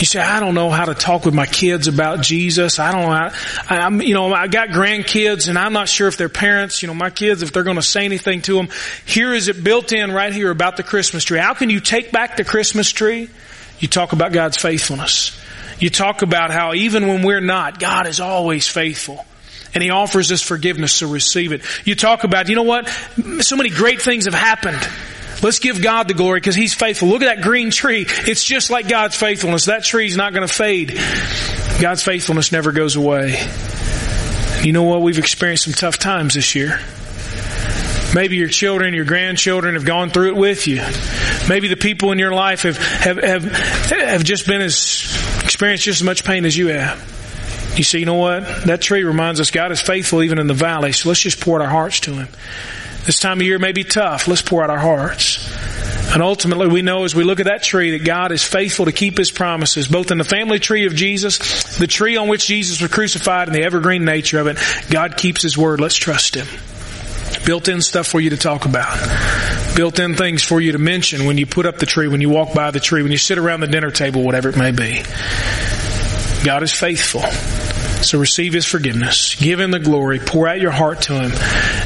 You 0.00 0.06
say, 0.06 0.18
I 0.18 0.40
don't 0.40 0.54
know 0.54 0.70
how 0.70 0.86
to 0.86 0.94
talk 0.94 1.26
with 1.26 1.34
my 1.34 1.44
kids 1.44 1.86
about 1.86 2.22
Jesus. 2.22 2.78
I 2.78 2.90
don't 2.90 3.02
know 3.02 3.10
how, 3.10 3.32
I, 3.68 3.86
am 3.86 4.00
you 4.00 4.14
know, 4.14 4.32
I 4.32 4.48
got 4.48 4.70
grandkids 4.70 5.46
and 5.46 5.58
I'm 5.58 5.74
not 5.74 5.90
sure 5.90 6.08
if 6.08 6.16
their 6.16 6.30
parents, 6.30 6.80
you 6.80 6.88
know, 6.88 6.94
my 6.94 7.10
kids, 7.10 7.42
if 7.42 7.52
they're 7.52 7.64
going 7.64 7.76
to 7.76 7.82
say 7.82 8.06
anything 8.06 8.40
to 8.42 8.54
them. 8.54 8.68
Here 9.04 9.34
is 9.34 9.48
it 9.48 9.62
built 9.62 9.92
in 9.92 10.10
right 10.10 10.32
here 10.32 10.50
about 10.50 10.78
the 10.78 10.82
Christmas 10.82 11.22
tree. 11.22 11.38
How 11.38 11.52
can 11.52 11.68
you 11.68 11.80
take 11.80 12.12
back 12.12 12.38
the 12.38 12.44
Christmas 12.44 12.90
tree? 12.90 13.28
You 13.78 13.88
talk 13.88 14.14
about 14.14 14.32
God's 14.32 14.56
faithfulness. 14.56 15.38
You 15.78 15.90
talk 15.90 16.22
about 16.22 16.50
how 16.50 16.72
even 16.72 17.06
when 17.06 17.22
we're 17.22 17.42
not, 17.42 17.78
God 17.78 18.06
is 18.06 18.20
always 18.20 18.66
faithful. 18.66 19.26
And 19.74 19.82
He 19.82 19.90
offers 19.90 20.32
us 20.32 20.40
forgiveness, 20.40 20.94
so 20.94 21.10
receive 21.10 21.52
it. 21.52 21.62
You 21.84 21.94
talk 21.94 22.24
about, 22.24 22.48
you 22.48 22.56
know 22.56 22.62
what? 22.62 22.88
So 23.40 23.54
many 23.54 23.68
great 23.68 24.00
things 24.00 24.24
have 24.24 24.34
happened. 24.34 24.80
Let's 25.42 25.58
give 25.58 25.82
God 25.82 26.08
the 26.08 26.14
glory 26.14 26.40
because 26.40 26.54
He's 26.54 26.74
faithful. 26.74 27.08
Look 27.08 27.22
at 27.22 27.36
that 27.36 27.42
green 27.42 27.70
tree. 27.70 28.06
It's 28.08 28.44
just 28.44 28.70
like 28.70 28.88
God's 28.88 29.16
faithfulness. 29.16 29.66
That 29.66 29.84
tree's 29.84 30.16
not 30.16 30.32
going 30.32 30.46
to 30.46 30.52
fade. 30.52 30.98
God's 31.80 32.02
faithfulness 32.02 32.52
never 32.52 32.72
goes 32.72 32.96
away. 32.96 33.38
You 34.62 34.72
know 34.72 34.82
what? 34.82 35.00
We've 35.00 35.18
experienced 35.18 35.64
some 35.64 35.72
tough 35.72 35.98
times 35.98 36.34
this 36.34 36.54
year. 36.54 36.80
Maybe 38.14 38.36
your 38.36 38.48
children, 38.48 38.92
your 38.92 39.04
grandchildren 39.04 39.74
have 39.74 39.84
gone 39.84 40.10
through 40.10 40.30
it 40.30 40.36
with 40.36 40.66
you. 40.66 40.82
Maybe 41.48 41.68
the 41.68 41.76
people 41.76 42.12
in 42.12 42.18
your 42.18 42.32
life 42.32 42.62
have, 42.62 42.76
have, 42.76 43.18
have, 43.18 43.44
have 43.44 44.24
just 44.24 44.46
been 44.46 44.60
as, 44.60 45.16
experienced 45.44 45.84
just 45.84 46.00
as 46.00 46.04
much 46.04 46.24
pain 46.24 46.44
as 46.44 46.56
you 46.56 46.68
have. 46.68 46.98
You 47.76 47.84
see, 47.84 48.00
you 48.00 48.06
know 48.06 48.14
what? 48.14 48.64
That 48.66 48.82
tree 48.82 49.04
reminds 49.04 49.40
us 49.40 49.50
God 49.50 49.70
is 49.70 49.80
faithful 49.80 50.22
even 50.22 50.38
in 50.38 50.48
the 50.48 50.54
valley, 50.54 50.92
so 50.92 51.08
let's 51.08 51.20
just 51.20 51.40
pour 51.40 51.62
our 51.62 51.68
hearts 51.68 52.00
to 52.00 52.14
Him. 52.14 52.28
This 53.04 53.18
time 53.18 53.40
of 53.40 53.46
year 53.46 53.58
may 53.58 53.72
be 53.72 53.84
tough. 53.84 54.28
Let's 54.28 54.42
pour 54.42 54.62
out 54.62 54.70
our 54.70 54.78
hearts. 54.78 55.48
And 56.12 56.22
ultimately, 56.22 56.66
we 56.66 56.82
know 56.82 57.04
as 57.04 57.14
we 57.14 57.22
look 57.22 57.38
at 57.38 57.46
that 57.46 57.62
tree 57.62 57.92
that 57.96 58.04
God 58.04 58.32
is 58.32 58.42
faithful 58.42 58.86
to 58.86 58.92
keep 58.92 59.16
His 59.16 59.30
promises, 59.30 59.86
both 59.86 60.10
in 60.10 60.18
the 60.18 60.24
family 60.24 60.58
tree 60.58 60.86
of 60.86 60.94
Jesus, 60.94 61.78
the 61.78 61.86
tree 61.86 62.16
on 62.16 62.26
which 62.26 62.46
Jesus 62.46 62.80
was 62.80 62.90
crucified, 62.90 63.46
and 63.48 63.54
the 63.54 63.62
evergreen 63.62 64.04
nature 64.04 64.40
of 64.40 64.48
it. 64.48 64.58
God 64.90 65.16
keeps 65.16 65.42
His 65.42 65.56
word. 65.56 65.80
Let's 65.80 65.94
trust 65.94 66.34
Him. 66.34 66.48
Built 67.46 67.68
in 67.68 67.80
stuff 67.80 68.08
for 68.08 68.20
you 68.20 68.30
to 68.30 68.36
talk 68.36 68.64
about. 68.64 68.96
Built 69.76 69.98
in 70.00 70.16
things 70.16 70.42
for 70.42 70.60
you 70.60 70.72
to 70.72 70.78
mention 70.78 71.26
when 71.26 71.38
you 71.38 71.46
put 71.46 71.64
up 71.64 71.78
the 71.78 71.86
tree, 71.86 72.08
when 72.08 72.20
you 72.20 72.28
walk 72.28 72.54
by 72.54 72.72
the 72.72 72.80
tree, 72.80 73.02
when 73.02 73.12
you 73.12 73.18
sit 73.18 73.38
around 73.38 73.60
the 73.60 73.68
dinner 73.68 73.90
table, 73.90 74.22
whatever 74.22 74.48
it 74.48 74.56
may 74.56 74.72
be. 74.72 75.02
God 76.44 76.62
is 76.64 76.72
faithful. 76.72 77.22
So 78.02 78.18
receive 78.18 78.52
His 78.52 78.66
forgiveness. 78.66 79.34
Give 79.36 79.60
Him 79.60 79.70
the 79.70 79.78
glory. 79.78 80.18
Pour 80.18 80.48
out 80.48 80.60
your 80.60 80.70
heart 80.70 81.02
to 81.02 81.14
Him 81.20 81.32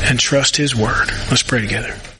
and 0.09 0.19
trust 0.19 0.57
His 0.57 0.75
word. 0.75 1.11
Let's 1.31 1.43
pray 1.43 1.61
together. 1.61 1.97